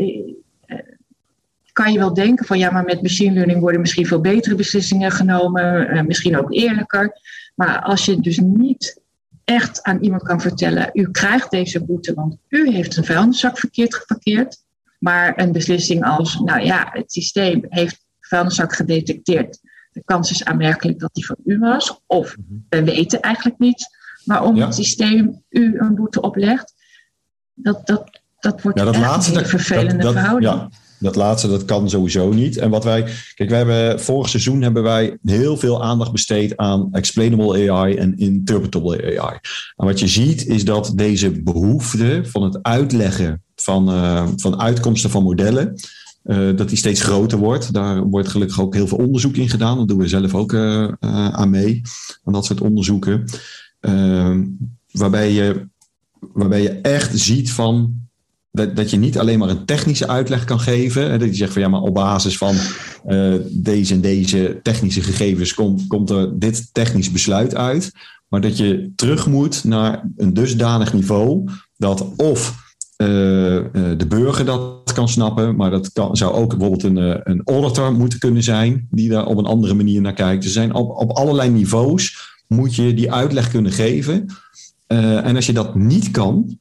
kan 1.83 1.93
je 1.93 1.99
wel 1.99 2.15
denken 2.15 2.47
van 2.47 2.59
ja, 2.59 2.71
maar 2.71 2.85
met 2.85 3.03
machine 3.03 3.35
learning 3.35 3.61
worden 3.61 3.81
misschien 3.81 4.07
veel 4.07 4.21
betere 4.21 4.55
beslissingen 4.55 5.11
genomen, 5.11 5.95
uh, 5.97 6.03
misschien 6.03 6.39
ook 6.39 6.53
eerlijker. 6.53 7.13
Maar 7.55 7.83
als 7.83 8.05
je 8.05 8.21
dus 8.21 8.39
niet 8.39 9.01
echt 9.45 9.83
aan 9.83 9.99
iemand 10.01 10.23
kan 10.23 10.41
vertellen: 10.41 10.91
u 10.93 11.11
krijgt 11.11 11.51
deze 11.51 11.85
boete, 11.85 12.15
want 12.15 12.37
u 12.49 12.71
heeft 12.71 12.97
een 12.97 13.05
vuilniszak 13.05 13.59
verkeerd 13.59 13.95
geparkeerd. 13.95 14.57
Maar 14.99 15.41
een 15.41 15.53
beslissing 15.53 16.05
als: 16.05 16.39
nou 16.45 16.61
ja, 16.61 16.89
het 16.93 17.13
systeem 17.13 17.65
heeft 17.69 18.05
vuilniszak 18.21 18.75
gedetecteerd. 18.75 19.59
De 19.93 20.03
kans 20.05 20.31
is 20.31 20.45
aanmerkelijk 20.45 20.99
dat 20.99 21.15
die 21.15 21.27
van 21.27 21.37
u 21.45 21.59
was. 21.59 22.01
Of 22.07 22.37
we 22.69 22.85
weten 22.85 23.21
eigenlijk 23.21 23.59
niet 23.59 23.87
waarom 24.25 24.57
Ja. 24.57 24.65
het 24.65 24.75
systeem 24.75 25.43
u 25.49 25.79
een 25.79 25.95
boete 25.95 26.21
oplegt. 26.21 26.75
Dat, 27.55 27.87
dat, 27.87 28.21
dat 28.39 28.63
wordt 28.63 28.79
Ja, 28.79 28.85
dat 28.85 28.95
echt 28.95 29.03
laatste, 29.05 29.31
een 29.33 29.37
hele 29.37 29.49
vervelende 29.51 29.93
dat, 29.97 30.03
dat- 30.03 30.13
verhouding. 30.13 30.53
ja, 30.53 30.69
dat 30.99 31.17
laatste, 31.17 31.49
dat 31.49 31.65
kan 31.65 31.91
sowieso 31.91 32.33
niet. 32.33 32.57
En 32.57 32.71
wat 32.71 32.85
wij, 32.85 33.03
kijk, 33.35 33.51
wij 33.51 33.59
hebben 33.59 34.01
vorig 34.01 34.29
seizoen 34.29 34.63
hebben 34.63 34.83
wij 34.83 35.19
heel 35.23 35.57
veel 35.57 35.83
aandacht 35.83 36.13
besteed 36.13 36.57
aan 36.57 36.89
explainable 36.93 37.71
AI 37.71 37.95
en 37.95 38.17
interpretable 38.17 39.19
AI. 39.19 39.39
En 39.77 39.87
wat 39.87 40.01
je 40.01 40.09
ziet 40.09 40.47
is 40.47 40.65
dat 40.65 40.93
deze 40.95 41.43
behoefte 41.43 42.21
van 42.25 42.43
het 42.43 42.63
uitleggen 42.63 43.43
van, 43.55 43.89
eh, 43.89 44.27
van 44.37 44.61
uitkomsten 44.61 45.11
van 45.11 45.23
modellen, 45.23 45.75
eh, 46.29 46.57
dat 46.57 46.69
die 46.69 46.79
steeds 46.79 47.03
groter 47.03 47.39
wordt. 47.39 47.73
Daar 47.73 48.03
wordt 48.03 48.29
gelukkig 48.29 48.61
ook 48.61 48.75
heel 48.75 48.87
veel 48.87 48.99
onderzoek 48.99 49.37
in 49.37 49.49
gedaan. 49.49 49.77
Dat 49.77 49.89
doen 49.89 49.99
we 49.99 50.09
zelf 50.09 50.35
ook 50.35 50.53
eh, 50.53 50.89
aan 51.29 51.51
mee, 51.51 51.83
aan 52.25 52.33
dat 52.33 52.45
soort 52.45 52.61
onderzoeken. 52.61 53.25
Eh, 53.81 54.37
waarbij, 54.91 55.33
je, 55.33 55.69
waarbij 56.33 56.63
je 56.63 56.71
echt 56.71 57.19
ziet 57.19 57.53
van 57.53 58.08
dat, 58.51 58.77
dat 58.77 58.91
je 58.91 58.97
niet 58.97 59.19
alleen 59.19 59.39
maar 59.39 59.49
een 59.49 59.65
technische 59.65 60.09
uitleg 60.09 60.45
kan 60.45 60.61
geven. 60.61 61.11
Hè, 61.11 61.19
dat 61.19 61.29
je 61.29 61.35
zegt 61.35 61.53
van 61.53 61.63
ja, 61.63 61.69
maar 61.69 61.81
op 61.81 61.95
basis 61.95 62.39
van 62.39 62.55
eh, 63.07 63.35
deze 63.51 63.95
en 63.95 64.01
deze 64.01 64.61
technische 64.63 65.03
gegevens 65.03 65.55
komt, 65.55 65.87
komt 65.87 66.11
er 66.11 66.39
dit 66.39 66.69
technisch 66.73 67.11
besluit 67.11 67.55
uit. 67.55 67.93
Maar 68.29 68.41
dat 68.41 68.57
je 68.57 68.93
terug 68.97 69.27
moet 69.27 69.65
naar 69.65 70.11
een 70.17 70.35
dusdanig 70.35 70.93
niveau 70.93 71.51
dat 71.77 72.17
of 72.17 72.67
eh, 72.97 73.57
eh, 73.57 73.65
de 73.73 74.07
burger 74.09 74.45
dat 74.45 74.93
kan 74.93 75.09
snappen, 75.09 75.57
maar 75.57 75.71
dat 75.71 75.93
kan, 75.93 76.17
zou 76.17 76.35
ook 76.35 76.51
bijvoorbeeld 76.57 76.83
een, 76.83 77.31
een 77.31 77.43
auditor 77.45 77.93
moeten 77.93 78.19
kunnen 78.19 78.43
zijn 78.43 78.87
die 78.91 79.09
daar 79.09 79.27
op 79.27 79.39
een 79.39 79.47
andere 79.47 79.75
manier 79.75 80.01
naar 80.01 80.13
kijkt. 80.13 80.45
Er 80.45 80.51
zijn 80.51 80.75
op, 80.75 80.91
op 80.97 81.11
allerlei 81.11 81.51
niveaus 81.51 82.37
moet 82.47 82.75
je 82.75 82.95
die 82.95 83.13
uitleg 83.13 83.51
kunnen 83.51 83.73
geven. 83.73 84.27
En 84.87 85.37
als 85.37 85.47
je 85.47 85.53
dat 85.53 85.75
niet 85.75 86.11
kan, 86.11 86.59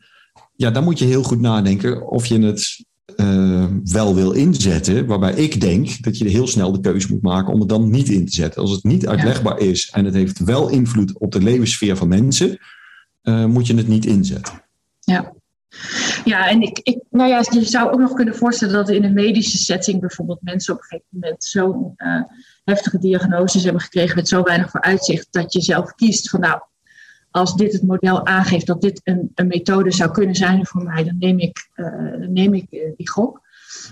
ja, 0.57 0.71
dan 0.71 0.83
moet 0.83 0.99
je 0.99 1.05
heel 1.05 1.23
goed 1.23 1.39
nadenken 1.39 2.07
of 2.07 2.25
je 2.25 2.39
het 2.39 2.85
eh, 3.15 3.65
wel 3.83 4.15
wil 4.15 4.31
inzetten. 4.31 5.05
Waarbij 5.05 5.33
ik 5.33 5.61
denk 5.61 6.03
dat 6.03 6.17
je 6.17 6.29
heel 6.29 6.47
snel 6.47 6.71
de 6.71 6.79
keuze 6.79 7.11
moet 7.11 7.21
maken 7.21 7.53
om 7.53 7.59
het 7.59 7.69
dan 7.69 7.89
niet 7.89 8.09
in 8.09 8.25
te 8.25 8.31
zetten. 8.31 8.61
Als 8.61 8.71
het 8.71 8.83
niet 8.83 9.07
uitlegbaar 9.07 9.59
is 9.59 9.89
en 9.89 10.05
het 10.05 10.13
heeft 10.13 10.39
wel 10.39 10.69
invloed 10.69 11.19
op 11.19 11.31
de 11.31 11.41
levenssfeer 11.41 11.97
van 11.97 12.07
mensen, 12.07 12.59
eh, 13.21 13.45
moet 13.45 13.67
je 13.67 13.75
het 13.75 13.87
niet 13.87 14.05
inzetten. 14.05 14.63
Ja. 14.99 15.35
Ja, 16.25 16.49
en 16.49 16.61
ik, 16.61 16.79
ik, 16.83 16.99
nou 17.09 17.29
ja, 17.29 17.43
je 17.49 17.65
zou 17.65 17.91
ook 17.91 17.99
nog 17.99 18.13
kunnen 18.13 18.35
voorstellen 18.35 18.73
dat 18.73 18.89
in 18.89 19.03
een 19.03 19.13
medische 19.13 19.57
setting 19.57 19.99
bijvoorbeeld 19.99 20.41
mensen 20.41 20.73
op 20.73 20.79
een 20.79 20.85
gegeven 20.85 21.07
moment 21.09 21.43
zo'n 21.43 21.93
eh, 21.95 22.21
heftige 22.63 22.99
diagnoses 22.99 23.63
hebben 23.63 23.81
gekregen 23.81 24.15
met 24.15 24.27
zo 24.27 24.43
weinig 24.43 24.69
vooruitzicht 24.69 25.27
dat 25.31 25.53
je 25.53 25.61
zelf 25.61 25.93
kiest 25.95 26.29
van 26.29 26.39
nou, 26.39 26.61
als 27.37 27.55
dit 27.55 27.73
het 27.73 27.83
model 27.83 28.25
aangeeft 28.25 28.65
dat 28.65 28.81
dit 28.81 29.01
een, 29.03 29.31
een 29.35 29.47
methode 29.47 29.91
zou 29.91 30.11
kunnen 30.11 30.35
zijn 30.35 30.65
voor 30.65 30.83
mij, 30.83 31.03
dan 31.03 31.15
neem 31.19 31.39
ik, 31.39 31.69
eh, 31.73 31.85
dan 32.19 32.33
neem 32.33 32.53
ik 32.53 32.67
eh, 32.69 32.79
die 32.97 33.09
gok. 33.09 33.41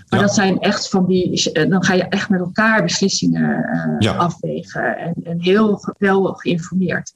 Maar 0.10 0.20
Ja. 0.20 0.26
dat 0.26 0.36
zijn 0.36 0.60
echt 0.60 0.90
van 0.90 1.06
die, 1.06 1.52
eh, 1.52 1.70
dan 1.70 1.84
ga 1.84 1.94
je 1.94 2.04
echt 2.04 2.30
met 2.30 2.40
elkaar 2.40 2.84
beslissingen 2.84 3.66
Ja. 4.00 4.14
afwegen 4.14 4.98
en, 4.98 5.14
en 5.24 5.42
heel 5.42 5.94
wel 5.98 6.34
geïnformeerd. 6.34 7.14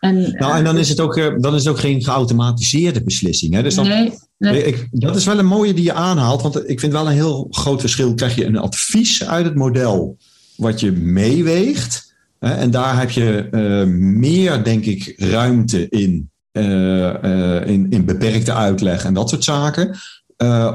En, 0.00 0.20
Nou, 0.38 0.56
en 0.56 0.64
dan 0.64 0.78
is 0.78 0.88
het 0.88 1.00
ook, 1.00 1.14
dan 1.42 1.54
is 1.54 1.64
het 1.64 1.72
ook 1.72 1.80
geen 1.80 2.02
geautomatiseerde 2.04 3.02
beslissing. 3.02 3.54
Hè? 3.54 3.62
Dus 3.62 3.74
dan, 3.74 3.88
nee, 3.88 4.12
nee. 4.38 4.64
Ik, 4.64 4.88
dat 4.90 5.16
is 5.16 5.24
wel 5.24 5.38
een 5.38 5.46
mooie 5.46 5.74
die 5.74 5.84
je 5.84 5.92
aanhaalt, 5.92 6.42
want 6.42 6.68
ik 6.68 6.80
vind 6.80 6.92
wel 6.92 7.06
een 7.06 7.12
heel 7.12 7.46
groot 7.50 7.80
verschil. 7.80 8.14
Krijg 8.14 8.34
je 8.34 8.44
een 8.44 8.56
advies 8.58 9.24
uit 9.24 9.44
het 9.44 9.54
model 9.54 10.16
wat 10.56 10.80
je 10.80 10.92
meeweegt. 10.92 12.05
En 12.54 12.70
daar 12.70 12.98
heb 12.98 13.10
je 13.10 13.48
eh, 13.50 13.86
meer, 13.98 14.64
denk 14.64 14.84
ik, 14.84 15.14
ruimte 15.16 15.88
in, 15.88 16.30
eh, 16.52 17.24
eh, 17.24 17.68
in, 17.68 17.86
in 17.90 18.04
beperkte 18.04 18.52
uitleg 18.52 19.04
en 19.04 19.14
dat 19.14 19.28
soort 19.28 19.44
zaken. 19.44 19.96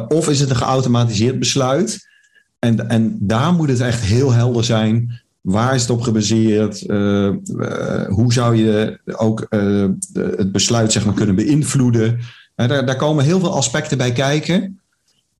Of 0.08 0.30
is 0.30 0.40
het 0.40 0.50
een 0.50 0.56
geautomatiseerd 0.56 1.40
besluit? 1.40 2.10
En, 2.60 2.90
en 2.90 3.18
daar 3.20 3.54
moet 3.54 3.70
het 3.70 3.80
echt 3.80 4.02
heel 4.02 4.32
helder 4.32 4.64
zijn. 4.64 5.22
Waar 5.42 5.76
is 5.76 5.82
het 5.82 5.90
op 5.90 6.02
gebaseerd? 6.02 6.80
Hoe 8.08 8.34
zou 8.34 8.56
je 8.56 9.00
ook 9.06 9.46
het 10.14 10.52
besluit 10.52 10.92
zeg 10.92 11.06
maar, 11.06 11.14
kunnen 11.14 11.36
beïnvloeden? 11.36 12.20
Daar, 12.56 12.86
daar 12.86 12.96
komen 12.96 13.24
heel 13.24 13.40
veel 13.40 13.56
aspecten 13.56 13.98
bij 13.98 14.12
kijken. 14.12 14.80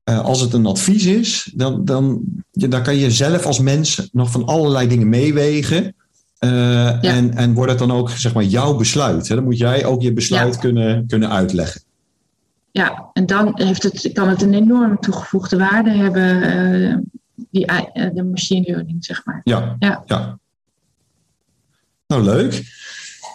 Als 0.04 0.40
het 0.40 0.52
een 0.52 0.66
advies 0.66 1.04
is, 1.04 1.52
dan, 1.54 1.84
dan 1.84 2.20
ja, 2.50 2.66
daar 2.68 2.82
kan 2.82 2.96
je 2.96 3.10
zelf 3.10 3.46
als 3.46 3.58
mens 3.58 4.08
nog 4.12 4.30
van 4.30 4.44
allerlei 4.44 4.88
dingen 4.88 5.08
meewegen. 5.08 5.94
Eh, 6.42 7.04
en, 7.04 7.34
en 7.34 7.54
wordt 7.54 7.70
het 7.70 7.78
dan 7.78 7.92
ook 7.92 8.10
zeg 8.10 8.34
maar, 8.34 8.42
jouw 8.44 8.76
besluit? 8.76 9.28
Hè? 9.28 9.34
Dan 9.34 9.44
moet 9.44 9.58
jij 9.58 9.84
ook 9.84 10.02
je 10.02 10.12
besluit 10.12 10.54
Ja. 10.54 10.60
kunnen, 10.60 11.06
kunnen 11.06 11.30
uitleggen. 11.30 11.80
Ja, 12.70 13.10
en 13.12 13.26
dan 13.26 13.50
heeft 13.54 13.82
het, 13.82 14.10
kan 14.12 14.28
het 14.28 14.42
een 14.42 14.54
enorme 14.54 14.96
toegevoegde 15.00 15.56
waarde 15.56 15.90
hebben, 15.90 16.42
eh, 16.42 16.96
die, 17.50 17.66
eh, 17.66 18.14
de 18.14 18.22
machine 18.22 18.66
learning, 18.66 19.04
zeg 19.04 19.24
maar. 19.24 19.40
Ja, 19.44 19.76
Ja. 19.78 20.02
ja. 20.06 20.38
Nou, 22.06 22.22
leuk. 22.22 22.62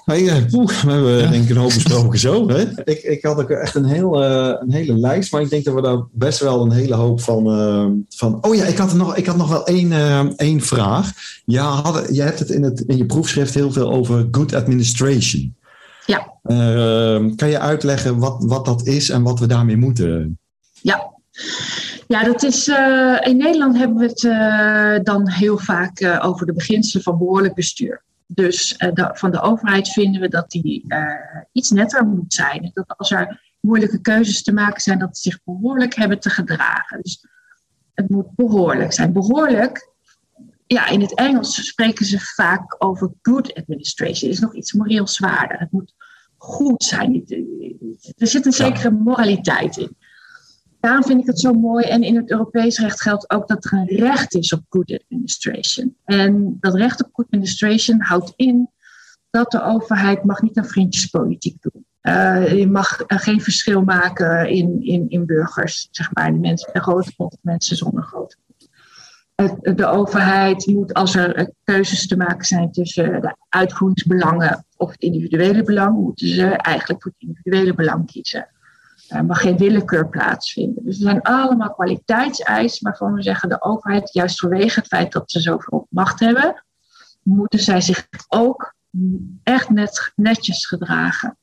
Hey, 0.07 0.27
eh, 0.27 0.45
poeh, 0.51 0.81
we 0.81 0.91
hebben 0.91 1.17
Ja. 1.17 1.27
denk 1.29 1.43
ik 1.43 1.49
een 1.49 1.57
hoop 1.57 1.73
besproken 1.73 2.19
zo. 2.19 2.47
Hè? 2.49 2.61
Ik, 2.83 3.03
ik 3.03 3.23
had 3.23 3.37
ook 3.39 3.49
echt 3.49 3.75
een, 3.75 3.85
heel, 3.85 4.23
eh, 4.23 4.55
een 4.59 4.71
hele 4.71 4.97
lijst, 4.97 5.31
maar 5.31 5.41
ik 5.41 5.49
denk 5.49 5.63
dat 5.65 5.73
we 5.73 5.81
daar 5.81 6.03
best 6.11 6.39
wel 6.39 6.61
een 6.61 6.71
hele 6.71 6.95
hoop 6.95 7.21
van... 7.21 7.51
eh, 7.51 7.85
van 8.09 8.37
oh 8.43 8.55
ja, 8.55 8.63
ik 8.65 8.77
had, 8.77 8.91
er 8.91 8.97
nog, 8.97 9.15
ik 9.15 9.25
had 9.25 9.37
nog 9.37 9.49
wel 9.49 9.65
één, 9.65 9.91
eh, 9.91 10.25
één 10.35 10.61
vraag. 10.61 11.11
Ja, 11.45 11.63
hadden, 11.63 12.13
je 12.13 12.21
hebt 12.21 12.39
het 12.39 12.49
in, 12.49 12.63
het 12.63 12.79
in 12.87 12.97
je 12.97 13.05
proefschrift 13.05 13.53
heel 13.53 13.71
veel 13.71 13.91
over 13.91 14.27
good 14.31 14.53
administration. 14.53 15.55
Ja. 16.05 16.33
Eh, 16.43 17.25
kan 17.35 17.49
je 17.49 17.59
uitleggen 17.59 18.17
wat, 18.17 18.43
wat 18.43 18.65
dat 18.65 18.85
is 18.87 19.09
en 19.09 19.23
wat 19.23 19.39
we 19.39 19.47
daarmee 19.47 19.77
moeten? 19.77 20.39
Ja. 20.81 21.15
Ja, 22.07 22.23
dat 22.23 22.43
is, 22.43 22.67
eh, 22.67 23.15
in 23.21 23.37
Nederland 23.37 23.77
hebben 23.77 23.97
we 23.97 24.05
het 24.05 24.23
eh, 24.23 25.03
dan 25.03 25.29
heel 25.29 25.57
vaak 25.57 25.99
eh, 25.99 26.25
over 26.25 26.45
de 26.45 26.53
beginselen 26.53 27.03
van 27.03 27.17
behoorlijk 27.17 27.53
bestuur. 27.55 28.05
Dus 28.27 28.75
eh, 28.75 28.93
de- 28.93 29.09
van 29.13 29.31
de 29.31 29.41
overheid 29.41 29.89
vinden 29.89 30.21
we 30.21 30.27
dat 30.29 30.51
die 30.51 30.83
eh, 30.87 31.41
iets 31.51 31.69
netter 31.69 32.05
moet 32.05 32.33
zijn. 32.33 32.71
Dat 32.73 32.97
als 32.97 33.11
er 33.11 33.55
moeilijke 33.59 34.01
keuzes 34.01 34.43
te 34.43 34.53
maken 34.53 34.81
zijn, 34.81 34.99
dat 34.99 35.17
ze 35.17 35.29
zich 35.29 35.43
behoorlijk 35.43 35.95
hebben 35.95 36.19
te 36.19 36.29
gedragen. 36.29 37.01
Dus 37.01 37.25
het 37.93 38.09
moet 38.09 38.35
behoorlijk 38.35 38.93
zijn. 38.93 39.13
Behoorlijk, 39.13 39.91
ja, 40.65 40.87
in 40.87 41.01
het 41.01 41.15
Engels 41.15 41.67
spreken 41.67 42.05
ze 42.05 42.19
vaak 42.19 42.75
over 42.83 43.11
good 43.21 43.53
administration. 43.55 44.31
is 44.31 44.39
nog 44.39 44.55
iets 44.55 44.73
moreel 44.73 45.07
zwaarder. 45.07 45.59
Het 45.59 45.71
moet 45.71 45.93
goed 46.37 46.83
zijn. 46.83 47.23
Er 48.17 48.27
zit 48.27 48.45
een 48.45 48.51
zekere 48.51 48.91
moraliteit 48.91 49.77
in. 49.77 49.97
Daarom 50.79 51.03
vind 51.03 51.21
ik 51.21 51.27
het 51.27 51.39
zo 51.39 51.53
mooi. 51.53 51.85
En 51.85 52.03
in 52.03 52.15
het 52.15 52.31
Europees 52.31 52.79
recht 52.79 53.01
geldt 53.01 53.29
ook 53.29 53.47
dat 53.47 53.65
er 53.65 53.73
een 53.73 53.85
recht 53.85 54.33
is 54.35 54.53
op 54.53 54.61
good 54.69 55.03
administration. 55.09 55.95
En 56.05 56.57
dat 56.59 56.75
recht 56.75 57.03
op 57.03 57.09
good 57.11 57.25
administration 57.25 58.01
houdt 58.01 58.33
in 58.35 58.69
dat 59.29 59.51
de 59.51 59.63
overheid 59.63 60.23
mag 60.23 60.41
niet 60.41 60.57
aan 60.57 60.65
vriendjespolitiek 60.65 61.61
doen. 61.61 61.85
Uh, 62.01 62.57
je 62.57 62.67
mag 62.67 62.99
uh, 62.99 63.17
geen 63.19 63.41
verschil 63.41 63.81
maken 63.81 64.49
in, 64.49 64.83
in, 64.83 65.09
in 65.09 65.25
burgers, 65.25 65.87
zeg 65.91 66.13
maar, 66.13 66.31
de 66.31 66.39
mensen 66.39 66.69
met 66.73 66.83
grote 66.83 67.11
of 67.17 67.33
mensen 67.41 67.75
zonder 67.75 68.03
grote 68.03 68.37
mond. 68.47 69.75
De 69.77 69.85
overheid 69.85 70.65
moet, 70.65 70.93
als 70.93 71.15
er 71.15 71.51
keuzes 71.63 72.07
te 72.07 72.17
maken 72.17 72.45
zijn 72.45 72.71
tussen 72.71 73.21
de 73.21 73.35
uitvoeringsbelangen 73.49 74.65
of 74.77 74.91
het 74.91 75.01
individuele 75.01 75.63
belang, 75.63 75.97
moeten 75.97 76.27
ze 76.27 76.45
eigenlijk 76.45 77.01
voor 77.03 77.11
het 77.17 77.29
individuele 77.29 77.73
belang 77.73 78.11
kiezen. 78.11 78.47
Er 79.07 79.25
mag 79.25 79.41
geen 79.41 79.57
willekeur 79.57 80.09
plaatsvinden. 80.09 80.83
Dus 80.83 80.95
er 80.95 81.01
zijn 81.01 81.21
allemaal 81.21 81.73
kwaliteitseisen 81.73 82.83
waarvan 82.83 83.13
we 83.13 83.21
zeggen 83.21 83.49
de 83.49 83.61
overheid, 83.61 84.13
juist 84.13 84.39
vanwege 84.39 84.79
het 84.79 84.87
feit 84.87 85.11
dat 85.11 85.31
ze 85.31 85.39
zoveel 85.39 85.87
macht 85.89 86.19
hebben, 86.19 86.63
moeten 87.23 87.59
zij 87.59 87.81
zich 87.81 88.07
ook 88.27 88.75
echt 89.43 89.69
net, 89.69 90.11
netjes 90.15 90.65
gedragen. 90.65 91.37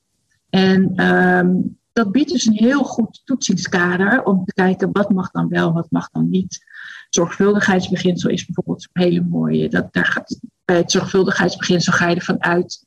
En 0.49 1.05
um, 1.05 1.77
dat 1.95 2.11
biedt 2.11 2.31
dus 2.31 2.45
een 2.45 2.53
heel 2.53 2.83
goed 2.83 3.21
toetsingskader 3.25 4.23
om 4.23 4.45
te 4.45 4.53
kijken 4.53 4.91
wat 4.91 5.09
mag 5.09 5.31
dan 5.31 5.47
wel, 5.47 5.73
wat 5.73 5.91
mag 5.91 6.09
dan 6.09 6.29
niet. 6.29 6.65
Zorgvuldigheidsbeginsel 7.09 8.29
is 8.29 8.45
bijvoorbeeld 8.45 8.87
een 8.93 9.03
hele 9.03 9.21
mooie. 9.21 9.69
Dat, 9.69 9.93
daar 9.93 10.23
bij 10.65 10.77
het 10.77 10.91
zorgvuldigheidsbeginsel 10.91 11.93
ga 11.93 12.09
je 12.09 12.15
ervan 12.15 12.43
uit 12.43 12.85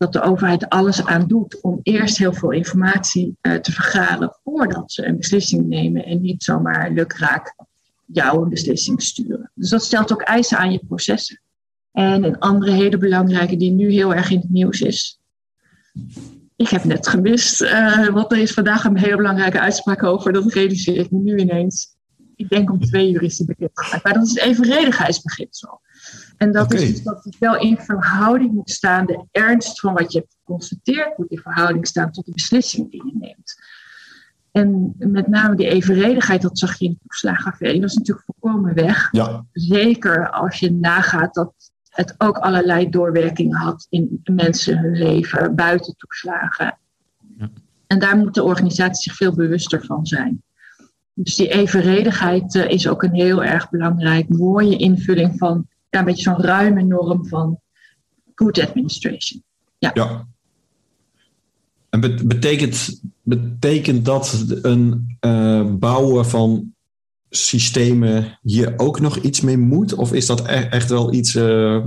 dat 0.00 0.12
de 0.12 0.22
overheid 0.22 0.68
alles 0.68 1.04
aan 1.04 1.26
doet 1.26 1.60
om 1.60 1.80
eerst 1.82 2.18
heel 2.18 2.32
veel 2.32 2.50
informatie 2.50 3.36
uh, 3.42 3.54
te 3.54 3.72
vergaren 3.72 4.36
voordat 4.44 4.92
ze 4.92 5.06
een 5.06 5.16
beslissing 5.16 5.66
nemen 5.66 6.04
en 6.04 6.20
niet 6.20 6.42
zomaar 6.42 6.90
lukraak 6.90 7.54
jouw 8.06 8.44
beslissing 8.44 9.02
sturen. 9.02 9.50
Dus 9.54 9.68
dat 9.68 9.84
stelt 9.84 10.12
ook 10.12 10.22
eisen 10.22 10.58
aan 10.58 10.72
je 10.72 10.80
processen. 10.88 11.40
En 11.92 12.24
een 12.24 12.38
andere 12.38 12.72
hele 12.72 12.98
belangrijke 12.98 13.56
die 13.56 13.70
nu 13.70 13.90
heel 13.90 14.14
erg 14.14 14.30
in 14.30 14.38
het 14.38 14.50
nieuws 14.50 14.80
is, 14.80 15.20
ik 16.56 16.68
heb 16.68 16.84
net 16.84 17.08
gemist, 17.08 17.60
uh, 17.60 18.08
want 18.08 18.32
er 18.32 18.38
is 18.38 18.52
vandaag 18.52 18.84
een 18.84 18.98
hele 18.98 19.16
belangrijke 19.16 19.60
uitspraak 19.60 20.02
over. 20.02 20.32
Dat 20.32 20.52
realiseer 20.52 20.96
ik 20.96 21.10
me 21.10 21.18
nu 21.18 21.38
ineens. 21.38 21.96
Ik 22.36 22.48
denk 22.48 22.70
om 22.70 22.80
twee 22.80 23.12
uur 23.12 23.22
is 23.22 23.36
die 23.36 23.46
bekend 23.46 24.02
Maar 24.02 24.12
dat 24.12 24.22
is 24.22 24.30
het 24.30 24.38
evenredigheidsbeginsel. 24.38 25.80
En 26.40 26.52
dat 26.52 26.74
is 26.74 26.88
iets 26.88 27.02
dat 27.02 27.36
wel 27.38 27.56
in 27.56 27.78
verhouding 27.78 28.52
moet 28.52 28.70
staan. 28.70 29.06
De 29.06 29.24
ernst 29.30 29.80
van 29.80 29.94
wat 29.94 30.12
je 30.12 30.18
hebt 30.18 30.36
geconstateerd 30.38 31.18
moet 31.18 31.30
in 31.30 31.38
verhouding 31.38 31.86
staan 31.86 32.10
tot 32.10 32.26
de 32.26 32.32
beslissing 32.32 32.90
die 32.90 33.04
je 33.04 33.12
neemt. 33.18 33.54
En 34.52 34.94
met 34.98 35.26
name 35.26 35.56
die 35.56 35.68
evenredigheid, 35.68 36.42
dat 36.42 36.58
zag 36.58 36.78
je 36.78 36.84
in 36.84 36.90
de 36.90 36.98
toeslagenaffaire, 37.02 37.80
dat 37.80 37.90
is 37.90 37.96
natuurlijk 37.96 38.26
volkomen 38.26 38.74
weg. 38.74 39.08
Ja. 39.12 39.44
Zeker 39.52 40.30
als 40.30 40.58
je 40.58 40.72
nagaat 40.72 41.34
dat 41.34 41.52
het 41.88 42.14
ook 42.18 42.38
allerlei 42.38 42.90
doorwerkingen 42.90 43.56
had 43.56 43.86
in 43.90 44.20
mensen 44.24 44.78
hun 44.78 44.96
leven, 44.96 45.54
buiten 45.54 45.94
toeslagen. 45.96 46.78
Ja. 47.36 47.50
En 47.86 47.98
daar 47.98 48.16
moet 48.16 48.34
de 48.34 48.42
organisatie 48.42 49.02
zich 49.02 49.16
veel 49.16 49.34
bewuster 49.34 49.84
van 49.84 50.06
zijn. 50.06 50.42
Dus 51.14 51.34
die 51.34 51.48
evenredigheid 51.48 52.54
uh, 52.54 52.68
is 52.70 52.88
ook 52.88 53.02
een 53.02 53.14
heel 53.14 53.44
erg 53.44 53.70
belangrijk, 53.70 54.28
mooie 54.28 54.76
invulling 54.76 55.38
van 55.38 55.68
ja, 55.90 55.98
een 55.98 56.04
beetje 56.04 56.22
zo'n 56.22 56.42
ruime 56.42 56.82
norm 56.82 57.28
van 57.28 57.60
good 58.34 58.60
administration. 58.60 59.42
Ja. 59.78 59.90
ja. 59.94 60.26
En 61.90 62.00
betekent, 62.26 63.00
betekent 63.22 64.04
dat 64.04 64.44
een 64.62 65.16
uh, 65.20 65.64
bouwen 65.64 66.26
van 66.26 66.74
systemen 67.30 68.38
hier 68.42 68.72
ook 68.76 69.00
nog 69.00 69.16
iets 69.16 69.40
mee 69.40 69.58
moet? 69.58 69.94
Of 69.94 70.12
is 70.12 70.26
dat 70.26 70.40
e-, 70.40 70.68
echt 70.70 70.90
wel 70.90 71.12
iets. 71.12 71.34
Uh... 71.34 71.84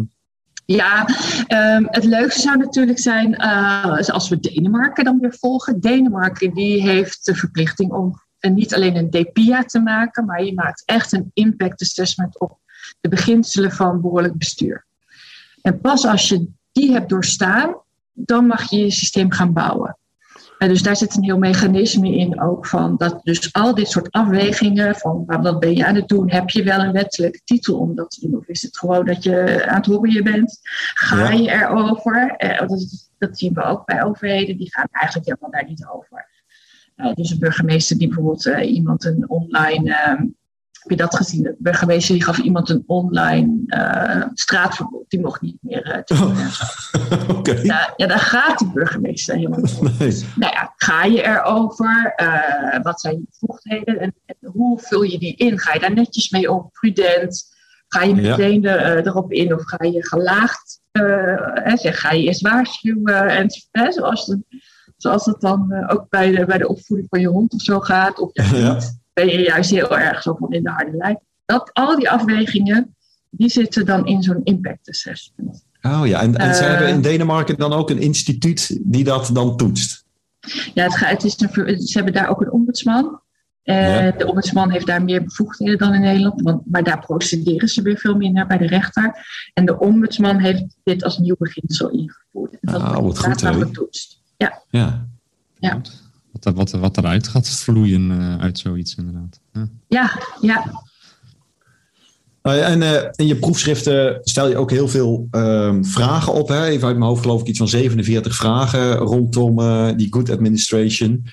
Ja, 0.65 1.07
um, 1.47 1.87
het 1.89 2.03
leukste 2.03 2.41
zou 2.41 2.57
natuurlijk 2.57 2.99
zijn 2.99 3.31
uh, 3.41 3.97
als 4.07 4.29
we 4.29 4.39
Denemarken 4.39 5.03
dan 5.03 5.19
weer 5.19 5.35
volgen. 5.39 5.79
Denemarken 5.79 6.53
die 6.53 6.81
heeft 6.81 7.25
de 7.25 7.35
verplichting 7.35 7.91
om 7.91 8.21
niet 8.39 8.75
alleen 8.75 8.95
een 8.95 9.09
DPIA 9.09 9.63
te 9.63 9.79
maken, 9.79 10.25
maar 10.25 10.43
je 10.43 10.53
maakt 10.53 10.83
echt 10.85 11.13
een 11.13 11.31
impact 11.33 11.81
assessment 11.81 12.39
op 12.39 12.59
de 13.03 13.09
beginselen 13.09 13.71
van 13.71 14.01
behoorlijk 14.01 14.37
bestuur. 14.37 14.85
En 15.61 15.79
pas 15.79 16.05
als 16.05 16.29
je 16.29 16.47
die 16.71 16.91
hebt 16.91 17.09
doorstaan, 17.09 17.75
dan 18.13 18.45
mag 18.45 18.69
je 18.69 18.77
je 18.77 18.91
systeem 18.91 19.31
gaan 19.31 19.53
bouwen. 19.53 19.97
En 20.57 20.69
dus 20.69 20.81
daar 20.81 20.95
zit 20.95 21.15
een 21.15 21.23
heel 21.23 21.37
mechanisme 21.37 22.15
in 22.15 22.41
ook 22.41 22.65
van 22.65 22.97
dat 22.97 23.19
dus 23.23 23.53
al 23.53 23.75
dit 23.75 23.89
soort 23.89 24.11
afwegingen 24.11 24.95
van 24.95 25.23
wat 25.25 25.59
ben 25.59 25.75
je 25.75 25.85
aan 25.85 25.95
het 25.95 26.07
doen, 26.07 26.31
heb 26.31 26.49
je 26.49 26.63
wel 26.63 26.79
een 26.79 26.91
wettelijke 26.91 27.41
titel 27.43 27.77
om 27.77 27.95
dat 27.95 28.11
te 28.11 28.27
doen 28.27 28.37
of 28.37 28.47
is 28.47 28.61
het 28.61 28.77
gewoon 28.77 29.05
dat 29.05 29.23
je 29.23 29.65
aan 29.67 29.75
het 29.75 29.85
hobbyen 29.85 30.23
bent? 30.23 30.59
Ga 30.93 31.29
je 31.29 31.51
erover? 31.51 32.33
Eh, 32.37 32.67
dat, 32.67 33.09
dat, 33.17 33.37
zien 33.37 33.53
we 33.53 33.63
ook 33.63 33.85
bij 33.85 34.03
overheden, 34.03 34.57
die 34.57 34.73
gaan 34.73 34.87
eigenlijk 34.91 35.27
helemaal 35.27 35.51
daar 35.51 35.69
niet 35.69 35.85
over. 35.87 36.27
Uh, 36.97 37.13
dus 37.13 37.31
een 37.31 37.39
burgemeester 37.39 37.97
die 37.97 38.07
bijvoorbeeld 38.07 38.45
uh, 38.45 38.73
iemand 38.73 39.05
een 39.05 39.29
online 39.29 39.95
ehm, 39.95 40.25
heb 40.83 40.91
je 40.91 41.03
dat 41.03 41.15
gezien? 41.15 41.43
De 41.43 41.55
burgemeester 41.57 42.15
die 42.15 42.23
gaf 42.23 42.37
iemand 42.37 42.69
een 42.69 42.83
online 42.85 43.63
uh, 43.67 44.25
straatverbod. 44.33 45.09
Die 45.09 45.19
mocht 45.19 45.41
niet 45.41 45.57
meer 45.61 46.03
uh, 46.09 46.21
oh. 46.21 46.39
Ja, 47.63 47.93
ja, 47.95 48.07
daar 48.07 48.19
gaat 48.19 48.59
de 48.59 48.71
burgemeester 48.73 49.35
helemaal 49.35 49.59
niet 49.65 49.99
nee. 49.99 50.23
Nou 50.35 50.53
ja, 50.53 50.73
ga 50.75 51.03
je 51.03 51.23
erover? 51.23 52.13
Uh, 52.17 52.81
wat 52.81 53.01
zijn 53.01 53.15
je 53.15 53.23
bevoegdheden? 53.29 53.99
En, 53.99 54.13
en, 54.25 54.35
hoe 54.51 54.79
vul 54.79 55.01
je 55.01 55.19
die 55.19 55.35
in? 55.35 55.59
Ga 55.59 55.73
je 55.73 55.79
daar 55.79 55.93
netjes 55.93 56.29
mee 56.29 56.51
om? 56.51 56.69
Prudent? 56.71 57.51
Ga 57.87 58.03
je 58.03 58.15
meteen 58.15 58.61
ja. 58.61 58.75
er, 58.75 59.07
erop 59.07 59.31
in? 59.31 59.53
Of 59.53 59.61
ga 59.65 59.85
je 59.85 60.07
gelaagd? 60.07 60.81
Hè, 60.91 61.77
zeg, 61.77 61.99
ga 61.99 62.11
je 62.11 62.23
eerst 62.23 62.41
waarschuwen? 62.41 63.27
En, 63.27 63.47
hè, 63.71 63.91
zoals, 63.91 64.25
het, 64.25 64.39
zoals 64.97 65.25
het 65.25 65.41
dan 65.41 65.87
ook 65.87 66.09
bij 66.09 66.31
de, 66.31 66.45
bij 66.45 66.57
de 66.57 66.67
opvoeding 66.67 67.09
van 67.09 67.19
je 67.19 67.27
hond 67.27 67.53
of 67.53 67.61
zo 67.61 67.79
gaat. 67.79 68.19
Of 68.19 68.29
ja 68.33 68.79
ben 69.13 69.27
je 69.27 69.39
juist 69.39 69.69
heel 69.69 69.97
erg 69.97 70.21
zo 70.21 70.35
van 70.39 70.51
in 70.51 70.63
de 70.63 70.69
harde 70.69 70.97
lijn. 70.97 71.19
Dat, 71.45 71.69
al 71.73 71.95
die 71.95 72.09
afwegingen, 72.09 72.95
die 73.29 73.49
zitten 73.49 73.85
dan 73.85 74.05
in 74.05 74.23
zo'n 74.23 74.41
impact 74.43 74.89
assessment. 74.89 75.65
Oh 75.81 76.07
ja, 76.07 76.21
en, 76.21 76.35
en 76.35 76.55
ze 76.55 76.63
hebben 76.63 76.87
in 76.87 76.95
eh, 76.95 77.01
Denemarken 77.01 77.57
dan 77.57 77.73
ook 77.73 77.89
een 77.89 78.01
instituut 78.01 78.79
die 78.83 79.03
dat 79.03 79.29
dan 79.33 79.57
toetst? 79.57 80.05
Ja, 80.73 80.83
het, 80.83 80.99
het 80.99 81.23
is 81.23 81.39
een, 81.39 81.81
ze 81.81 81.93
hebben 81.93 82.13
daar 82.13 82.29
ook 82.29 82.41
een 82.41 82.51
ombudsman. 82.51 83.21
Uh, 83.63 84.17
De 84.17 84.27
ombudsman 84.27 84.71
heeft 84.71 84.85
daar 84.85 85.03
meer 85.03 85.23
bevoegdheden 85.23 85.77
dan 85.77 85.93
in 85.93 86.01
Nederland, 86.01 86.41
want, 86.41 86.61
maar 86.65 86.83
daar 86.83 86.99
procederen 86.99 87.67
ze 87.67 87.81
weer 87.81 87.97
veel 87.97 88.15
minder 88.15 88.47
bij 88.47 88.57
de 88.57 88.67
rechter. 88.67 89.25
En 89.53 89.65
de 89.65 89.79
ombudsman 89.79 90.39
heeft 90.39 90.63
dit 90.83 91.03
als 91.03 91.17
nieuw 91.17 91.35
beginsel 91.39 91.89
ingevoerd. 91.89 92.51
En 92.51 92.71
dat 92.71 92.81
ah, 92.81 92.97
wordt 92.97 93.19
goed, 93.19 93.41
getoetst. 93.41 94.21
Ja. 94.37 94.61
ja. 94.69 95.07
ja 95.59 95.81
wat, 96.43 96.55
wat, 96.55 96.71
wat 96.71 96.97
eruit 96.97 97.27
gaat 97.27 97.49
vloeien 97.49 98.11
uh, 98.11 98.37
uit 98.37 98.59
zoiets 98.59 98.95
inderdaad. 98.95 99.39
Ja, 99.51 99.69
ja. 99.87 100.11
ja. 100.41 100.81
Uh, 102.43 102.69
en 102.69 102.81
uh, 102.81 102.91
in 103.15 103.27
je 103.27 103.35
proefschriften 103.35 104.19
stel 104.23 104.49
je 104.49 104.57
ook 104.57 104.71
heel 104.71 104.87
veel 104.87 105.27
ehm, 105.31 105.83
vragen 105.83 106.33
op. 106.33 106.47
Hè? 106.47 106.65
Even 106.65 106.87
uit 106.87 106.97
mijn 106.97 107.09
hoofd 107.09 107.21
geloof 107.21 107.41
ik 107.41 107.47
iets 107.47 107.57
van 107.57 107.67
47 107.67 108.35
vragen 108.35 108.95
rondom 108.95 109.55
die 109.97 110.13
good 110.13 110.29
administration. 110.29 111.25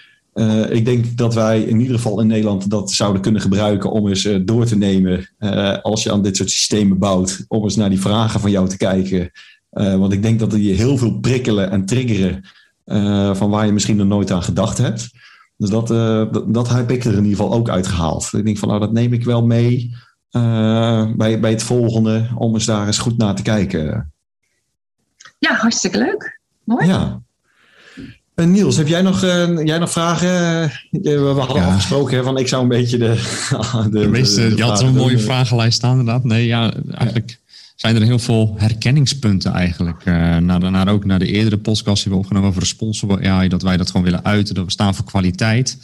ik 0.69 0.85
denk 0.85 1.17
dat 1.17 1.35
wij 1.35 1.63
in 1.63 1.81
ieder 1.81 1.97
geval 1.97 2.21
in 2.21 2.27
Nederland 2.27 2.71
dat 2.71 2.91
zouden 2.91 3.23
kunnen 3.23 3.41
gebruiken 3.41 3.91
om 3.91 4.09
eens 4.09 4.29
door 4.43 4.65
te 4.65 4.77
nemen 4.77 5.29
als 5.83 6.03
je 6.03 6.13
aan 6.13 6.23
dit 6.23 6.37
soort 6.37 6.51
systemen 6.51 6.99
bouwt. 6.99 7.45
Om 7.49 7.63
eens 7.63 7.77
naar 7.77 7.91
die 7.91 8.01
vragen 8.01 8.41
van 8.41 8.51
jou 8.51 8.69
te 8.69 8.77
kijken. 8.77 9.31
want 9.71 10.13
ik 10.13 10.23
denk 10.23 10.39
dat 10.39 10.51
die 10.51 10.75
heel 10.75 10.99
veel 10.99 11.19
prikkelen 11.19 11.71
en 11.71 11.87
triggeren 11.87 12.45
uh, 12.91 13.35
van 13.35 13.51
waar 13.51 13.67
je 13.67 13.73
misschien 13.73 13.97
nog 13.97 14.07
nooit 14.07 14.31
aan 14.31 14.43
gedacht 14.43 14.79
hebt. 14.79 15.11
Dus 15.57 15.71
dat, 15.71 15.91
uh, 15.91 16.33
dat, 16.33 16.55
dat, 16.55 16.69
heb 16.69 16.91
ik 16.91 17.05
er 17.05 17.13
in 17.13 17.25
ieder 17.25 17.37
geval 17.37 17.53
ook 17.53 17.69
uitgehaald. 17.69 18.31
Ik 18.33 18.45
denk 18.45 18.59
van 18.59 18.69
nou, 18.69 18.81
dat 18.81 18.93
neem 18.93 19.13
ik 19.13 19.25
wel 19.25 19.47
mee 19.47 19.95
uh, 20.33 21.07
bij, 21.17 21.41
bij 21.41 21.51
het 21.51 21.63
volgende 21.63 22.29
om 22.35 22.55
eens 22.55 22.65
daar 22.65 22.87
eens 22.87 22.99
goed 22.99 23.19
naar 23.19 23.35
te 23.35 23.43
kijken. 23.43 24.13
Ja, 25.39 25.55
hartstikke 25.55 25.99
leuk. 25.99 26.41
Mooi. 26.65 26.87
Ja. 26.87 27.21
En 28.35 28.51
Niels, 28.51 28.77
heb 28.77 28.89
jij 28.89 29.03
nog, 29.03 29.21
jij 29.65 29.79
nog 29.79 29.91
vragen? 29.91 30.29
We 30.91 31.35
hadden 31.37 31.57
ja. 31.57 31.67
afgesproken 31.67 32.17
hè, 32.17 32.23
van 32.23 32.39
ik 32.39 32.49
zou 32.49 32.63
een 32.63 32.69
beetje 32.69 32.99
de. 32.99 33.07
de, 33.91 34.01
de 34.01 34.09
meeste, 34.09 34.49
de, 34.49 34.57
je 34.57 34.63
had 34.63 34.79
zo'n 34.79 34.95
mooie 34.95 35.19
vragenlijst 35.19 35.77
staan, 35.77 35.99
inderdaad. 35.99 36.25
Nee, 36.25 36.47
ja, 36.47 36.73
eigenlijk 36.91 37.39
zijn 37.81 37.97
er 37.97 38.03
heel 38.03 38.19
veel 38.19 38.55
herkenningspunten 38.57 39.53
eigenlijk. 39.53 40.05
Uh, 40.05 40.37
naar, 40.37 40.89
ook 40.89 41.05
naar 41.05 41.19
de 41.19 41.33
eerdere 41.33 41.59
podcast 41.59 42.03
die 42.03 42.13
we 42.13 42.19
opgenomen 42.19 42.49
over 42.49 42.61
responsible 42.61 43.29
AI, 43.29 43.49
dat 43.49 43.63
wij 43.63 43.77
dat 43.77 43.87
gewoon 43.87 44.03
willen 44.03 44.25
uiten, 44.25 44.55
dat 44.55 44.65
we 44.65 44.71
staan 44.71 44.95
voor 44.95 45.05
kwaliteit. 45.05 45.79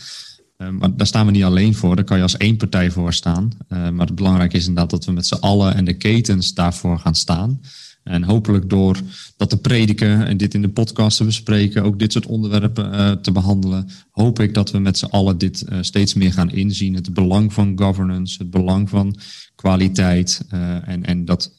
Uh, 0.59 0.69
maar 0.69 0.97
daar 0.97 1.07
staan 1.07 1.27
we 1.27 1.33
niet 1.33 1.45
alleen 1.45 1.75
voor, 1.75 1.97
daar 1.97 2.05
kan 2.05 2.17
je 2.17 2.23
als 2.23 2.37
één 2.37 2.57
partij 2.57 2.91
voor 2.91 3.13
staan. 3.13 3.51
Uh, 3.69 3.89
maar 3.89 4.07
het 4.07 4.15
belangrijke 4.15 4.57
is 4.57 4.67
inderdaad 4.67 4.91
dat 4.91 5.05
we 5.05 5.13
met 5.13 5.27
z'n 5.27 5.35
allen 5.35 5.75
en 5.75 5.85
de 5.85 5.93
ketens 5.93 6.55
daarvoor 6.55 6.99
gaan 6.99 7.15
staan. 7.15 7.61
En 8.03 8.23
hopelijk 8.23 8.71
door 8.71 9.01
dat 9.37 9.51
te 9.51 9.57
prediken 9.57 10.27
en 10.27 10.37
dit 10.37 10.55
in 10.55 10.63
de 10.63 10.69
podcast 10.69 11.17
te 11.17 11.25
bespreken, 11.25 11.83
ook 11.83 11.99
dit 11.99 12.13
soort 12.13 12.27
onderwerpen 12.27 13.23
te 13.23 13.33
behandelen, 13.33 13.89
hoop 14.11 14.41
ik 14.41 14.55
dat 14.55 14.71
we 14.71 14.79
met 14.79 14.99
z'n 14.99 15.05
allen 15.05 15.39
dit 15.39 15.65
steeds 15.81 16.15
meer 16.15 16.33
gaan 16.33 16.51
inzien. 16.51 16.95
Het 16.95 17.15
belang 17.15 17.53
van 17.53 17.79
governance, 17.79 18.39
het 18.39 18.51
belang 18.51 18.89
van 18.89 19.19
kwaliteit 19.55 20.45
en, 20.85 21.05
en 21.05 21.25
dat 21.25 21.56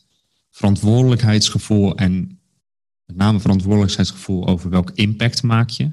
verantwoordelijkheidsgevoel 0.57 1.95
en 1.95 2.39
met 3.05 3.15
name 3.15 3.39
verantwoordelijkheidsgevoel 3.39 4.47
over 4.47 4.69
welk 4.69 4.91
impact 4.93 5.43
maak 5.43 5.69
je. 5.69 5.91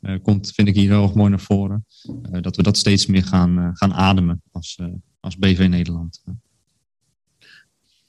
Uh, 0.00 0.14
komt, 0.22 0.52
vind 0.54 0.68
ik 0.68 0.74
hier 0.74 0.90
heel 0.90 1.02
erg 1.02 1.14
mooi 1.14 1.30
naar 1.30 1.40
voren. 1.40 1.84
Uh, 2.32 2.42
dat 2.42 2.56
we 2.56 2.62
dat 2.62 2.76
steeds 2.76 3.06
meer 3.06 3.24
gaan, 3.24 3.58
uh, 3.58 3.68
gaan 3.72 3.94
ademen 3.94 4.42
als, 4.52 4.78
als 5.20 5.36
BV 5.36 5.66
Nederland. 5.70 6.22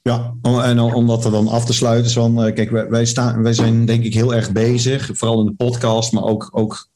Ja, 0.02 0.34
en 0.42 0.80
om 0.80 1.06
dat 1.06 1.24
er 1.24 1.30
dan 1.30 1.48
af 1.48 1.64
te 1.64 1.72
sluiten. 1.72 2.10
Van, 2.10 2.34
kijk, 2.34 2.70
wij, 2.70 2.88
wij, 2.88 3.04
staan, 3.04 3.42
wij 3.42 3.52
zijn 3.52 3.84
denk 3.84 4.04
ik 4.04 4.14
heel 4.14 4.34
erg 4.34 4.52
bezig, 4.52 5.10
vooral 5.12 5.40
in 5.40 5.46
de 5.46 5.54
podcast, 5.54 6.12
maar 6.12 6.22
ook, 6.22 6.48
ook 6.52 6.88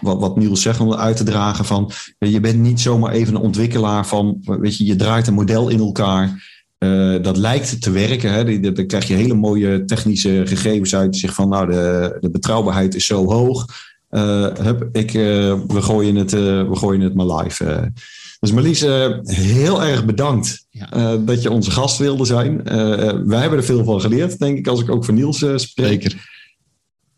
wat, 0.00 0.20
wat 0.20 0.36
Niels 0.36 0.62
zegt, 0.62 0.80
om 0.80 0.94
uit 0.94 1.16
te 1.16 1.24
dragen 1.24 1.64
van, 1.64 1.90
je 2.18 2.40
bent 2.40 2.58
niet 2.58 2.80
zomaar 2.80 3.12
even 3.12 3.34
een 3.34 3.40
ontwikkelaar 3.40 4.06
van, 4.06 4.38
weet 4.40 4.76
je, 4.76 4.84
je 4.84 4.96
draait 4.96 5.26
een 5.26 5.34
model 5.34 5.68
in 5.68 5.78
elkaar. 5.78 6.58
Uh, 6.84 7.22
dat 7.22 7.36
lijkt 7.36 7.82
te 7.82 7.90
werken. 7.90 8.32
Hè. 8.32 8.60
Dan 8.60 8.86
krijg 8.86 9.08
je 9.08 9.14
hele 9.14 9.34
mooie 9.34 9.84
technische 9.84 10.42
gegevens 10.46 10.94
uit. 10.94 11.16
Zeggen 11.16 11.42
van 11.42 11.48
nou, 11.48 11.70
de, 11.70 12.16
de 12.20 12.30
betrouwbaarheid 12.30 12.94
is 12.94 13.06
zo 13.06 13.26
hoog. 13.26 13.66
Uh, 14.10 14.46
hup, 14.46 14.88
ik, 14.92 15.14
uh, 15.14 15.54
we, 15.66 15.82
gooien 15.82 16.14
het, 16.16 16.30
we 16.30 16.76
gooien 16.76 17.00
het 17.00 17.14
maar 17.14 17.26
live. 17.26 17.92
Dus 18.40 18.52
Marlies, 18.52 18.80
heel 19.24 19.82
erg 19.82 20.04
bedankt 20.04 20.66
ja. 20.70 21.16
dat 21.16 21.42
je 21.42 21.50
onze 21.50 21.70
gast 21.70 21.98
wilde 21.98 22.24
zijn. 22.24 22.62
wij 23.26 23.40
hebben 23.40 23.58
er 23.58 23.64
veel 23.64 23.84
van 23.84 24.00
geleerd, 24.00 24.38
denk 24.38 24.58
ik, 24.58 24.66
als 24.66 24.80
ik 24.80 24.90
ook 24.90 25.04
van 25.04 25.14
Niels 25.14 25.44
spreek. 25.54 26.02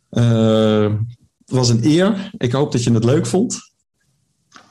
het 0.08 1.50
was 1.50 1.68
een 1.68 1.84
eer. 1.84 2.30
Ik 2.38 2.52
hoop 2.52 2.72
dat 2.72 2.84
je 2.84 2.92
het 2.92 3.04
leuk 3.04 3.26
vond. 3.26 3.72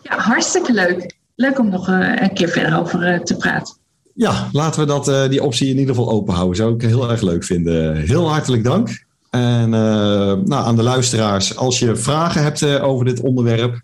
Ja, 0.01 0.17
hartstikke 0.17 0.73
leuk. 0.73 1.17
Leuk 1.36 1.60
om 1.60 1.69
nog 1.69 1.88
een 1.88 2.34
keer 2.34 2.49
verder 2.49 2.80
over 2.80 3.23
te 3.23 3.38
praten 3.38 3.81
ja, 4.13 4.50
laten 4.52 4.80
we 4.80 4.86
dat, 4.86 5.08
uh, 5.08 5.28
die 5.28 5.43
optie 5.43 5.69
in 5.69 5.78
ieder 5.78 5.95
geval 5.95 6.12
open 6.12 6.34
houden. 6.34 6.56
Zou 6.56 6.74
ik 6.74 6.82
heel 6.82 7.10
erg 7.10 7.21
leuk 7.21 7.43
vinden. 7.43 7.95
Heel 7.95 8.30
hartelijk 8.30 8.63
dank. 8.63 9.06
En 9.30 9.69
nou, 9.69 10.52
aan 10.52 10.76
de 10.76 10.84
luisteraars, 10.84 11.58
als 11.58 11.80
je 11.80 11.95
vragen 11.95 12.43
hebt 12.43 12.80
over 12.80 13.06
dit 13.06 13.21
onderwerp, 13.21 13.82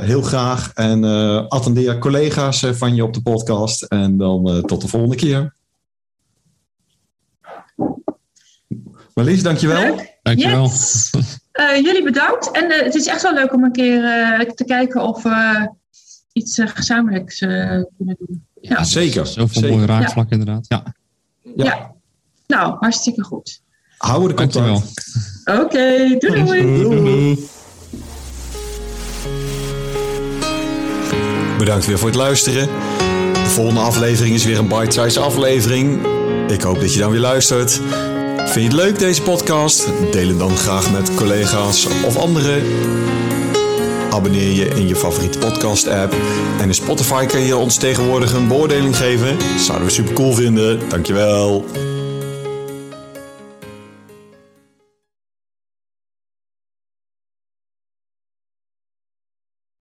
heel 0.00 0.22
graag. 0.22 0.72
En 0.74 1.04
attendeer 1.48 1.98
collega's 1.98 2.64
van 2.70 2.94
je 2.94 3.04
op 3.04 3.14
de 3.14 3.22
podcast. 3.22 3.82
En 3.82 4.16
dan 4.16 4.62
tot 4.66 4.80
de 4.80 4.88
volgende 4.88 5.16
keer. 5.16 5.54
Marlies, 9.14 9.42
dankjewel. 9.42 10.00
Dankjewel. 10.22 10.62
Yes. 10.62 11.10
Uh, 11.60 11.82
jullie 11.82 12.02
bedankt. 12.02 12.50
En 12.50 12.70
uh, 12.70 12.82
het 12.82 12.94
is 12.94 13.06
echt 13.06 13.22
wel 13.22 13.34
leuk 13.34 13.52
om 13.52 13.64
een 13.64 13.72
keer 13.72 14.02
uh, 14.02 14.40
te 14.40 14.64
kijken 14.64 15.02
of 15.02 15.22
we 15.22 15.68
iets 16.32 16.60
gezamenlijks 16.64 17.38
kunnen 17.38 18.16
doen. 18.18 18.44
Ja, 18.60 18.84
zeker. 18.84 19.26
Zoveel 19.26 19.70
mooie 19.70 19.86
raakvlak 19.86 20.30
ja. 20.30 20.36
inderdaad. 20.38 20.66
Ja. 20.68 20.94
ja. 21.56 21.64
Ja. 21.64 21.92
Nou, 22.46 22.76
hartstikke 22.80 23.22
goed. 23.22 23.62
Houden 23.98 24.28
de 24.28 24.34
contact. 24.34 24.92
Oké, 25.44 25.60
okay, 25.60 26.18
doei, 26.18 26.44
doei. 26.44 26.82
doei. 26.82 27.48
Bedankt 31.58 31.86
weer 31.86 31.98
voor 31.98 32.08
het 32.08 32.16
luisteren. 32.16 32.66
De 33.32 33.46
volgende 33.46 33.80
aflevering 33.80 34.34
is 34.34 34.44
weer 34.44 34.58
een 34.58 34.68
bite-size 34.68 35.20
aflevering. 35.20 36.06
Ik 36.48 36.62
hoop 36.62 36.80
dat 36.80 36.94
je 36.94 37.00
dan 37.00 37.10
weer 37.10 37.20
luistert. 37.20 37.70
Vind 38.36 38.54
je 38.54 38.62
het 38.62 38.72
leuk 38.72 38.98
deze 38.98 39.22
podcast? 39.22 39.86
Deel 40.12 40.28
hem 40.28 40.38
dan 40.38 40.56
graag 40.56 40.92
met 40.92 41.14
collega's 41.14 41.86
of 41.86 42.16
anderen. 42.16 42.62
Abonneer 44.10 44.52
je 44.52 44.68
in 44.68 44.88
je 44.88 44.96
favoriete 44.96 45.38
podcast 45.38 45.88
app. 45.88 46.14
En 46.60 46.66
in 46.66 46.74
Spotify 46.74 47.26
kan 47.26 47.40
je 47.40 47.56
ons 47.56 47.76
tegenwoordig 47.76 48.32
een 48.32 48.48
beoordeling 48.48 48.96
geven. 48.96 49.36
Zouden 49.58 49.86
we 49.86 49.92
super 49.92 50.12
cool 50.12 50.32
vinden. 50.32 50.88
Dankjewel. 50.88 51.64